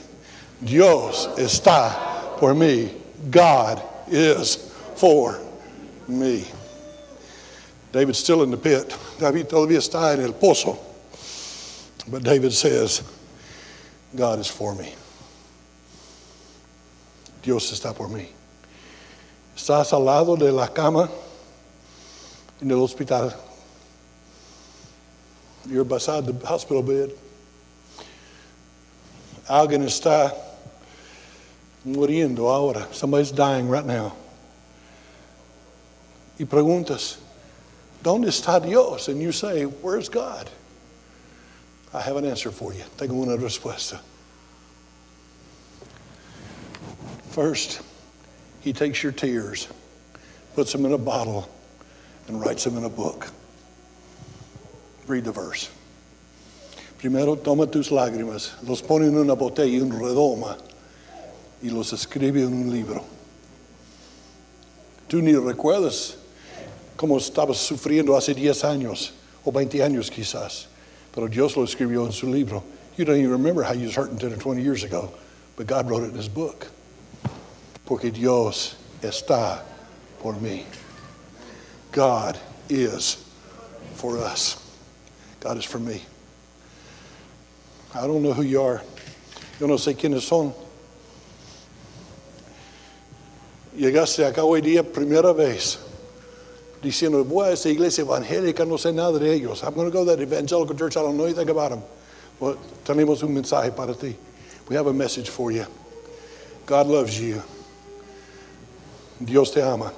Dios 0.61 1.29
está 1.39 2.37
por 2.39 2.55
mí. 2.55 2.91
God 3.31 3.83
is 4.09 4.57
for 4.97 5.41
me. 6.07 6.45
David's 7.93 8.19
still 8.19 8.43
in 8.43 8.51
the 8.51 8.57
pit. 8.57 8.95
David 9.19 9.47
todavía 9.47 9.79
está 9.79 10.15
en 10.15 10.21
el 10.21 10.33
pozo. 10.33 10.79
But 12.11 12.23
David 12.23 12.53
says, 12.53 13.03
God 14.15 14.39
is 14.39 14.49
for 14.49 14.75
me. 14.75 14.95
Dios 17.43 17.73
está 17.73 17.95
por 17.95 18.09
mí. 18.09 18.27
Estás 19.57 19.93
al 19.93 20.05
lado 20.05 20.37
de 20.37 20.53
la 20.53 20.69
cama 20.69 21.11
en 22.61 22.71
el 22.71 22.79
hospital. 22.79 23.35
You're 25.67 25.85
beside 25.85 26.27
the 26.27 26.47
hospital 26.47 26.83
bed. 26.83 27.13
Alguien 29.49 29.83
está 29.83 30.35
muriendo 31.85 32.51
ahora. 32.51 32.87
Somebody's 32.93 33.33
dying 33.33 33.69
right 33.69 33.85
now. 33.85 34.15
Y 36.39 36.45
preguntas, 36.45 37.17
¿dónde 38.03 38.29
está 38.29 38.63
Dios? 38.63 39.09
And 39.09 39.21
you 39.21 39.33
say, 39.33 39.65
Where's 39.65 40.09
God? 40.09 40.49
I 41.93 42.03
have 42.03 42.17
an 42.17 42.27
answer 42.27 42.51
for 42.51 42.75
you. 42.75 42.85
Tengo 42.99 43.15
una 43.15 43.37
respuesta. 43.37 43.99
First, 47.31 47.81
He 48.61 48.73
takes 48.73 49.03
your 49.03 49.13
tears, 49.13 49.69
puts 50.55 50.73
them 50.73 50.85
in 50.85 50.93
a 50.93 50.99
bottle, 50.99 51.49
and 52.27 52.41
writes 52.41 52.65
them 52.65 52.77
in 52.77 52.85
a 52.85 52.91
book. 52.91 53.29
Read 55.07 55.25
the 55.25 55.33
verse. 55.33 55.71
Primero 56.99 57.37
toma 57.37 57.67
tus 57.67 57.93
lágrimas, 57.93 58.55
los 58.67 58.83
pone 58.83 59.07
en 59.07 59.17
una 59.17 59.35
botella 59.35 59.77
y 59.77 59.81
un 59.81 59.93
redoma 59.93 60.57
y 61.63 61.71
los 61.71 61.93
escribe 61.93 62.43
en 62.43 62.53
un 62.53 62.73
libro. 62.73 63.05
Tú 65.07 65.23
ni 65.23 65.33
recuerdas 65.35 66.17
cómo 66.97 67.19
estabas 67.19 67.59
sufriendo 67.59 68.17
hace 68.17 68.35
10 68.35 68.65
años 68.65 69.13
o 69.45 69.53
20 69.53 69.83
años 69.83 70.11
quizás, 70.11 70.67
pero 71.15 71.29
Dios 71.29 71.57
lo 71.57 71.63
escribió 71.63 72.05
en 72.05 72.13
su 72.13 72.27
libro. 72.27 72.65
You 72.97 73.05
don't 73.05 73.17
even 73.17 73.31
remember 73.31 73.63
how 73.63 73.75
you 73.75 73.87
was 73.87 73.95
hurting 73.95 74.19
10 74.19 74.33
or 74.33 74.37
20 74.37 74.61
years 74.61 74.83
ago, 74.83 75.13
but 75.57 75.69
God 75.69 75.89
wrote 75.89 76.03
it 76.03 76.11
in 76.11 76.17
His 76.17 76.29
book. 76.29 76.67
Porque 77.87 78.13
Dios 78.13 78.75
está 79.01 79.63
por 80.21 80.35
mí. 80.35 80.65
God 81.93 82.37
is 82.69 83.25
for 83.95 84.19
us. 84.19 84.57
God 85.41 85.57
is 85.57 85.65
for 85.65 85.79
me. 85.79 86.03
I 87.95 88.07
don't 88.07 88.23
know 88.23 88.33
who 88.33 88.43
you 88.43 88.63
are. 88.63 88.83
Yo 89.59 89.67
no 89.67 89.77
sé 89.77 89.97
quiénes 89.97 90.23
son. 90.23 90.53
Llegaste 93.77 94.25
acá 94.25 94.45
hoy 94.45 94.61
día 94.61 94.83
primera 94.83 95.33
vez 95.33 95.79
diciendo, 96.83 97.25
voy 97.25 97.49
a 97.49 97.53
esa 97.53 97.69
iglesia 97.69 98.05
evangélica, 98.05 98.67
no 98.67 98.77
sé 98.77 98.93
nada 98.93 99.19
de 99.19 99.33
ellos. 99.33 99.63
I'm 99.63 99.75
going 99.75 99.87
to 99.87 99.93
go 99.93 100.05
to 100.05 100.17
that 100.17 100.23
evangelical 100.23 100.77
church, 100.77 100.97
I 100.97 101.03
don't 101.03 101.17
know 101.17 101.25
anything 101.25 101.49
about 101.49 101.71
them. 101.71 101.83
Well, 102.39 102.57
tenemos 102.85 103.23
un 103.23 103.35
mensaje 103.35 103.75
para 103.75 103.95
ti. 103.95 104.17
We 104.69 104.77
have 104.77 104.87
a 104.87 104.93
message 104.93 105.31
for 105.31 105.51
you. 105.51 105.67
God 106.67 106.87
loves 106.87 107.19
you. 107.21 107.43
Dios 109.25 109.53
te 109.53 109.61
ama. 109.61 109.93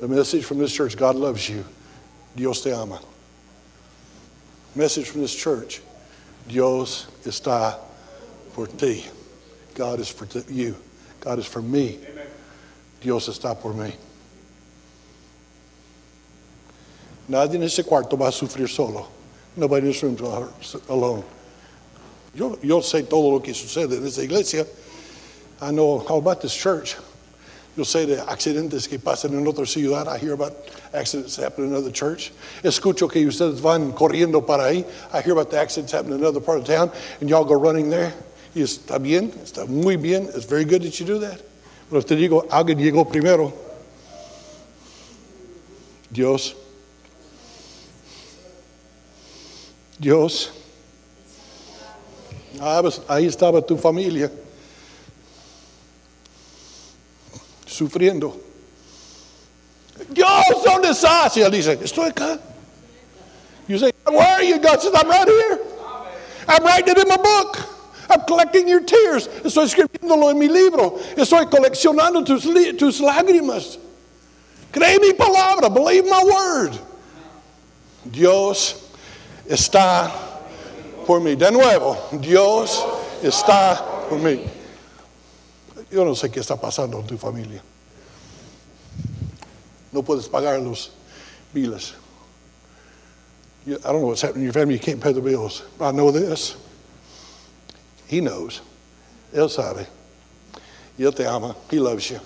The 0.00 0.08
message 0.08 0.44
from 0.44 0.58
this 0.58 0.72
church 0.72 0.96
God 0.96 1.16
loves 1.16 1.48
you. 1.48 1.64
Dios 2.36 2.62
te 2.62 2.72
ama. 2.72 3.00
Message 4.74 5.08
from 5.08 5.22
this 5.22 5.34
church 5.34 5.80
Dios 6.48 7.08
está 7.24 7.78
por 8.54 8.66
ti. 8.68 9.04
God 9.74 10.00
is 10.00 10.08
for 10.08 10.26
you. 10.50 10.76
God 11.20 11.38
is 11.38 11.46
for 11.46 11.62
me. 11.62 11.98
Dios 13.00 13.28
está 13.28 13.60
por 13.60 13.72
mí. 13.72 13.92
Nadie 17.28 17.56
en 17.56 17.64
ese 17.64 17.84
cuarto 17.84 18.16
va 18.16 18.28
a 18.28 18.32
sufrir 18.32 18.68
solo. 18.68 19.08
Nobody 19.56 19.86
in 19.86 19.92
this 19.92 20.02
room 20.02 20.16
is 20.60 20.76
alone. 20.88 21.24
Yo, 22.34 22.58
yo 22.62 22.80
sé 22.80 23.08
todo 23.08 23.30
lo 23.30 23.40
que 23.40 23.52
sucede 23.52 23.96
en 23.96 24.06
esa 24.06 24.22
iglesia. 24.22 24.66
I 25.60 25.70
know 25.70 26.00
all 26.06 26.18
about 26.18 26.42
this 26.42 26.54
church. 26.54 26.96
Yo 27.76 27.84
say 27.84 28.06
de 28.06 28.16
accidentes 28.16 28.88
que 28.88 28.98
pasan 28.98 29.34
en 29.34 29.46
otra 29.46 29.66
ciudad. 29.66 30.08
I 30.08 30.16
hear 30.18 30.32
about 30.32 30.54
accidents 30.94 31.36
happening 31.36 31.68
in 31.68 31.76
another 31.76 31.92
church. 31.92 32.32
Escucho 32.62 33.10
que 33.10 33.26
ustedes 33.26 33.60
van 33.60 33.92
corriendo 33.92 34.46
para 34.46 34.64
ahí. 34.64 34.84
I 35.12 35.20
hear 35.20 35.32
about 35.32 35.50
the 35.50 35.60
accidents 35.60 35.92
happening 35.92 36.14
in 36.14 36.24
another 36.24 36.40
part 36.40 36.58
of 36.58 36.64
town, 36.64 36.90
and 37.20 37.28
y'all 37.28 37.44
go 37.44 37.54
running 37.54 37.90
there. 37.90 38.14
Y 38.54 38.62
está 38.62 38.98
bien, 38.98 39.30
está 39.44 39.68
muy 39.68 39.96
bien. 39.96 40.24
It's 40.34 40.46
very 40.46 40.64
good 40.64 40.82
that 40.84 40.98
you 40.98 41.04
do 41.04 41.18
that. 41.18 41.42
Pero 41.90 42.00
te 42.00 42.16
digo, 42.16 42.46
alguien 42.48 42.78
llegó 42.78 43.06
primero. 43.06 43.52
Dios. 46.10 46.54
Dios. 49.98 50.50
Ah, 52.58 52.82
ahí 53.08 53.26
estaba 53.26 53.60
tu 53.60 53.76
familia. 53.76 54.30
Sufriendo. 57.76 58.34
Dios, 60.10 60.62
¿dónde 60.64 60.90
estás? 60.90 61.36
Y 61.36 61.42
él 61.42 61.50
dice, 61.50 61.78
estoy 61.82 62.10
acá. 62.10 62.38
You 63.68 63.78
say, 63.78 63.92
where 64.06 64.20
are 64.20 64.42
you? 64.42 64.58
God 64.58 64.80
says, 64.80 64.92
I'm 64.94 65.08
right 65.08 65.26
here. 65.26 65.60
I'm 66.48 66.64
writing 66.64 66.92
it 66.92 66.98
in 66.98 67.08
my 67.08 67.16
book. 67.16 67.58
I'm 68.08 68.20
collecting 68.20 68.68
your 68.68 68.80
tears. 68.80 69.26
Estoy 69.42 69.64
escribiéndolo 69.64 70.30
en 70.30 70.38
mi 70.38 70.48
libro. 70.48 70.98
Estoy 71.16 71.46
coleccionando 71.46 72.24
tus, 72.24 73.00
lágrimas. 73.00 73.78
Cree 74.72 74.98
mi 75.00 75.12
palabra. 75.12 75.72
Believe 75.72 76.04
my 76.04 76.22
word. 76.22 76.78
Dios 78.08 78.76
está 79.48 80.12
por 81.04 81.20
mí. 81.20 81.34
De 81.34 81.50
nuevo, 81.50 81.96
Dios 82.20 82.84
está 83.22 84.08
por 84.08 84.18
mí. 84.18 84.48
Yo 85.90 86.04
no 86.04 86.14
sé 86.14 86.30
qué 86.30 86.40
está 86.40 86.60
pasando 86.60 86.98
en 87.00 87.06
tu 87.06 87.16
familia. 87.16 87.62
No 89.92 90.02
puedes 90.02 90.28
pagar 90.28 90.60
los 90.60 90.90
biles. 91.54 91.94
You- 93.64 93.76
I 93.78 93.82
don't 93.92 94.00
know 94.00 94.08
what's 94.08 94.22
happening 94.22 94.42
in 94.42 94.46
your 94.46 94.52
family. 94.52 94.74
You 94.74 94.80
can't 94.80 95.00
pay 95.00 95.12
the 95.12 95.20
bills. 95.20 95.62
I 95.80 95.92
know 95.92 96.10
this. 96.10 96.56
He 98.08 98.20
knows. 98.20 98.60
Él 99.32 99.48
sabe. 99.50 99.86
Y 100.98 101.04
Él 101.04 101.14
te 101.14 101.24
ama. 101.26 101.54
He 101.70 101.78
loves 101.78 102.10
you. 102.10 102.20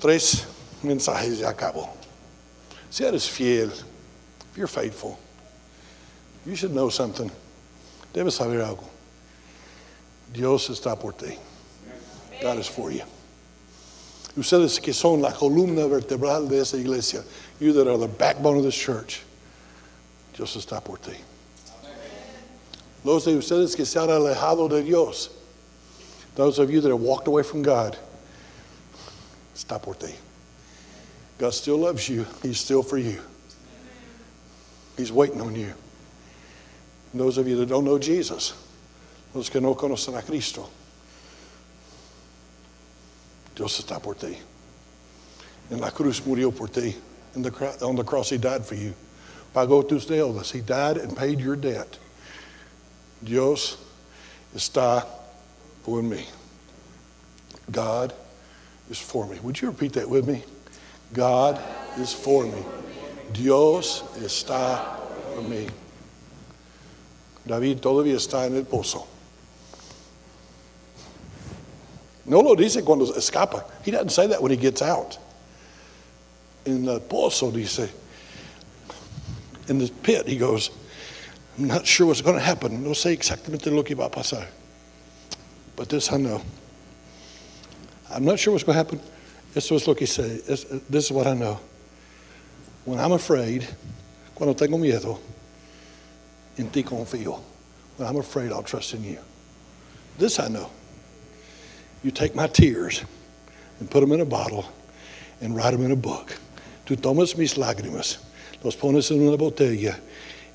Tres 0.00 0.44
mensajes 0.82 1.40
y 1.40 1.44
acabo. 1.44 1.88
Si 2.90 3.04
eres 3.04 3.28
fiel, 3.28 3.70
if 3.70 4.56
you're 4.56 4.66
faithful, 4.66 5.18
you 6.46 6.56
should 6.56 6.72
know 6.72 6.88
something. 6.88 7.30
Debes 8.12 8.34
saber 8.34 8.60
algo. 8.64 8.84
Dios 10.32 10.68
está 10.68 10.98
por 10.98 11.12
ti. 11.12 11.38
God 12.40 12.58
is 12.58 12.66
for 12.66 12.90
you. 12.90 13.02
Ustedes 14.36 14.80
que 14.80 14.92
son 14.92 15.20
la 15.20 15.32
columna 15.32 15.88
vertebral 15.88 16.48
de 16.48 16.60
esa 16.60 16.76
iglesia, 16.76 17.24
you 17.58 17.72
that 17.72 17.88
are 17.88 17.98
the 17.98 18.08
backbone 18.08 18.56
of 18.56 18.62
this 18.62 18.76
church, 18.76 19.22
Dios 20.34 20.56
está 20.56 20.82
por 20.82 20.98
ti. 20.98 21.16
Los 23.02 23.24
de 23.24 23.32
ustedes 23.32 23.74
que 23.74 23.84
se 23.84 23.98
han 23.98 24.08
alejado 24.08 24.68
de 24.68 24.82
Dios, 24.82 25.30
those 26.36 26.58
of 26.58 26.70
you 26.70 26.80
that 26.80 26.90
have 26.90 27.00
walked 27.00 27.26
away 27.26 27.42
from 27.42 27.62
God, 27.62 27.96
está 29.54 29.82
por 29.82 29.94
ti. 29.94 30.14
God 31.38 31.54
still 31.54 31.78
loves 31.78 32.08
you. 32.08 32.26
He's 32.42 32.60
still 32.60 32.82
for 32.82 32.98
you. 32.98 33.20
He's 34.96 35.10
waiting 35.10 35.40
on 35.40 35.56
you. 35.56 35.72
And 37.12 37.20
those 37.20 37.38
of 37.38 37.48
you 37.48 37.56
that 37.56 37.66
don't 37.66 37.84
know 37.84 37.98
Jesus, 37.98 38.52
los 39.34 39.50
que 39.50 39.60
no 39.60 39.74
conocen 39.74 40.16
a 40.16 40.22
Cristo, 40.22 40.68
Dios 43.54 43.78
está 43.78 44.00
por 44.00 44.14
ti. 44.14 44.36
En 45.70 45.80
la 45.80 45.90
cruz 45.90 46.20
murió 46.26 46.50
por 46.50 46.68
ti. 46.68 46.96
In 47.36 47.42
the, 47.42 47.84
on 47.84 47.94
the 47.94 48.02
cross, 48.02 48.30
He 48.30 48.38
died 48.38 48.64
for 48.64 48.74
you. 48.74 48.94
Pagó 49.54 49.86
tus 49.86 50.06
deudas. 50.06 50.50
He 50.50 50.60
died 50.60 50.96
and 50.96 51.16
paid 51.16 51.40
your 51.40 51.56
debt. 51.56 51.98
Dios 53.22 53.76
está 54.54 55.06
por 55.84 56.02
mí. 56.02 56.24
God 57.70 58.12
is 58.88 58.98
for 58.98 59.26
me. 59.26 59.38
Would 59.40 59.60
you 59.60 59.68
repeat 59.68 59.92
that 59.92 60.08
with 60.08 60.26
me? 60.26 60.42
God 61.12 61.60
is 61.98 62.12
for 62.12 62.44
me. 62.44 62.64
Dios 63.32 64.02
está 64.16 64.96
por 65.34 65.42
mí. 65.44 65.68
David 67.46 67.78
todavía 67.78 68.16
está 68.16 68.46
en 68.46 68.56
el 68.56 68.64
pozo. 68.64 69.06
No 72.30 72.38
lo 72.42 72.54
dice 72.54 72.84
cuando 72.84 73.06
escapa. 73.12 73.64
He 73.84 73.90
doesn't 73.90 74.10
say 74.10 74.28
that 74.28 74.40
when 74.40 74.52
he 74.52 74.56
gets 74.56 74.82
out. 74.82 75.18
In 76.64 76.84
the 76.84 77.00
pozo, 77.00 77.50
dice, 77.52 77.90
in 79.68 79.78
the 79.78 79.88
pit, 80.04 80.28
he 80.28 80.36
goes, 80.36 80.70
I'm 81.58 81.66
not 81.66 81.84
sure 81.84 82.06
what's 82.06 82.20
going 82.20 82.36
to 82.36 82.42
happen. 82.42 82.84
No 82.84 82.90
sé 82.90 83.12
exactamente 83.18 83.66
lo 83.74 83.82
que 83.82 83.96
va 83.96 84.04
a 84.04 84.10
pasar. 84.10 84.46
But 85.74 85.88
this 85.88 86.12
I 86.12 86.18
know. 86.18 86.40
I'm 88.08 88.24
not 88.24 88.38
sure 88.38 88.52
what's 88.52 88.62
going 88.62 88.74
to 88.78 88.84
happen. 88.84 89.00
Esto 89.56 89.74
es 89.74 89.88
lo 89.88 89.94
que 89.96 90.06
sé. 90.06 90.48
Es- 90.48 90.66
This 90.88 91.06
is 91.06 91.10
what 91.10 91.26
I 91.26 91.34
know. 91.34 91.58
When 92.84 93.00
I'm 93.00 93.12
afraid, 93.12 93.66
cuando 94.36 94.54
tengo 94.54 94.78
miedo, 94.78 95.18
en 96.56 96.70
ti 96.70 96.84
confío. 96.84 97.40
When 97.96 98.08
I'm 98.08 98.16
afraid, 98.18 98.52
I'll 98.52 98.62
trust 98.62 98.94
in 98.94 99.02
you. 99.02 99.18
This 100.16 100.38
I 100.38 100.46
know. 100.46 100.70
You 102.02 102.10
take 102.10 102.34
my 102.34 102.46
tears 102.46 103.02
and 103.78 103.90
put 103.90 104.00
them 104.00 104.12
in 104.12 104.20
a 104.20 104.24
bottle 104.24 104.64
and 105.40 105.54
write 105.54 105.72
them 105.72 105.84
in 105.84 105.90
a 105.92 105.96
book. 105.96 106.34
Tú 106.86 106.96
tomas 106.96 107.36
mis 107.36 107.54
lágrimas, 107.56 108.18
los 108.64 108.74
pones 108.76 109.10
en 109.10 109.20
una 109.26 109.36
botella 109.36 109.98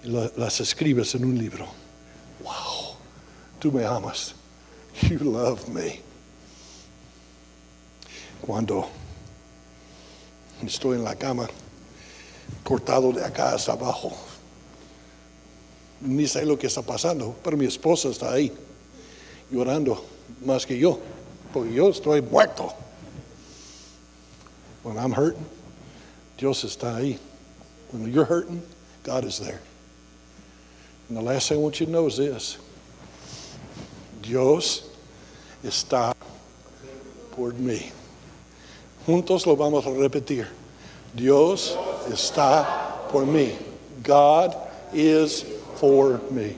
y 0.03 0.08
la- 0.10 0.31
las 0.38 0.60
escribes 0.60 1.15
en 1.15 1.23
un 1.25 1.38
libro. 1.38 1.67
Wow. 2.43 2.95
Tú 3.60 3.71
me 3.71 3.84
amas. 3.86 4.34
You 5.03 5.19
love 5.19 5.67
me. 5.69 6.01
Cuando 8.41 8.88
estoy 10.63 10.97
en 10.97 11.03
la 11.03 11.15
cama, 11.15 11.47
cortado 12.63 13.12
de 13.12 13.23
acá 13.23 13.53
hasta 13.53 13.73
abajo, 13.73 14.12
ni 16.01 16.27
sé 16.27 16.45
lo 16.45 16.58
que 16.58 16.67
está 16.67 16.81
pasando, 16.81 17.36
pero 17.43 17.58
mi 17.58 17.65
esposa 17.65 18.10
está 18.10 18.34
ahí, 18.34 18.51
llorando 19.51 20.03
más 20.45 20.65
que 20.65 20.77
yo, 20.77 20.99
porque 21.56 21.72
yo 21.72 21.89
estoy 21.89 22.20
muerto. 22.20 22.74
When 24.84 24.98
I'm 24.98 25.13
hurting, 25.13 25.46
Dios 26.38 26.65
está 26.65 26.98
ahí. 26.98 27.18
When 27.91 28.12
you're 28.12 28.26
hurting, 28.26 28.62
God 29.04 29.24
is 29.24 29.39
there. 29.39 29.62
And 31.08 31.18
the 31.18 31.22
last 31.22 31.48
thing 31.48 31.60
I 31.60 31.62
want 31.62 31.80
you 31.80 31.86
to 31.86 31.91
know 31.94 32.08
is 32.08 32.18
this 32.18 32.58
Dios 34.22 34.89
está 35.63 36.13
por 37.32 37.54
mí. 37.54 37.89
Juntos 39.08 39.46
lo 39.46 39.56
vamos 39.56 39.86
a 39.86 39.91
repetir. 39.91 40.48
Dios 41.15 41.78
está 42.10 43.10
por 43.10 43.24
mí. 43.24 43.56
God 44.04 44.58
is 44.94 45.44
for 45.78 46.20
me. 46.30 46.58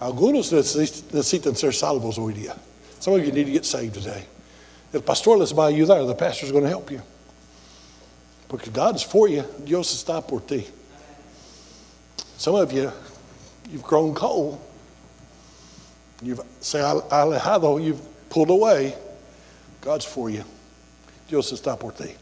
Algunos 0.00 0.52
necesitan 0.52 1.56
ser 1.56 1.72
salvos 1.72 2.18
hoy 2.18 2.34
día. 2.34 2.56
Some 3.00 3.14
of 3.14 3.24
you 3.24 3.32
need 3.32 3.46
to 3.46 3.52
get 3.52 3.64
saved 3.64 3.94
today. 3.94 4.24
El 4.92 5.00
pastor 5.00 5.36
les 5.36 5.52
va 5.52 5.70
you 5.70 5.86
there, 5.86 6.04
The 6.04 6.14
pastor 6.14 6.46
is 6.46 6.52
going 6.52 6.64
to 6.64 6.70
help 6.70 6.90
you. 6.90 7.02
Because 8.48 8.68
God 8.68 8.96
is 8.96 9.02
for 9.02 9.28
you. 9.28 9.44
Dios 9.64 9.94
está 9.94 10.26
por 10.26 10.40
ti. 10.40 10.66
Some 12.36 12.56
of 12.56 12.72
you, 12.72 12.92
you've 13.70 13.82
grown 13.82 14.14
cold. 14.14 14.60
You've 16.22 16.38
ha 16.38 17.00
alejado. 17.10 17.82
You've 17.82 18.00
pulled 18.28 18.50
away. 18.50 18.94
God's 19.80 20.04
for 20.04 20.28
you. 20.28 20.44
Dios 21.28 21.52
está 21.52 21.78
por 21.78 21.92
ti. 21.92 22.14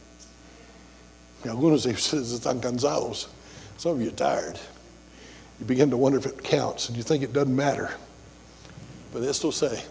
Algunos 1.45 1.85
de 1.85 1.93
están 1.93 2.61
cansados. 2.61 3.29
Some 3.79 3.93
of 3.93 4.03
you 4.03 4.09
are 4.09 4.13
tired. 4.13 4.59
You 5.59 5.67
begin 5.67 5.91
to 5.91 5.97
wonder 5.97 6.19
if 6.19 6.27
it 6.27 6.45
counts 6.45 6.89
and 6.89 6.97
you 6.97 7.03
think 7.03 7.23
it 7.23 7.33
doesn't 7.33 7.55
matter. 7.55 7.91
But 9.13 9.23
esto 9.23 9.51
sé. 9.51 9.83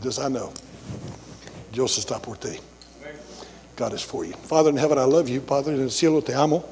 This 0.00 0.18
I 0.18 0.28
know. 0.28 0.52
Dios 1.72 1.98
está 1.98 2.20
por 2.20 2.36
ti. 2.36 2.58
God 3.76 3.92
is 3.92 4.02
for 4.02 4.24
you. 4.24 4.32
Father 4.32 4.70
in 4.70 4.76
heaven, 4.76 4.98
I 4.98 5.04
love 5.04 5.28
you. 5.28 5.40
Padre 5.40 5.74
en 5.74 5.82
el 5.82 5.90
cielo, 5.90 6.24
te 6.24 6.32
amo. 6.32 6.64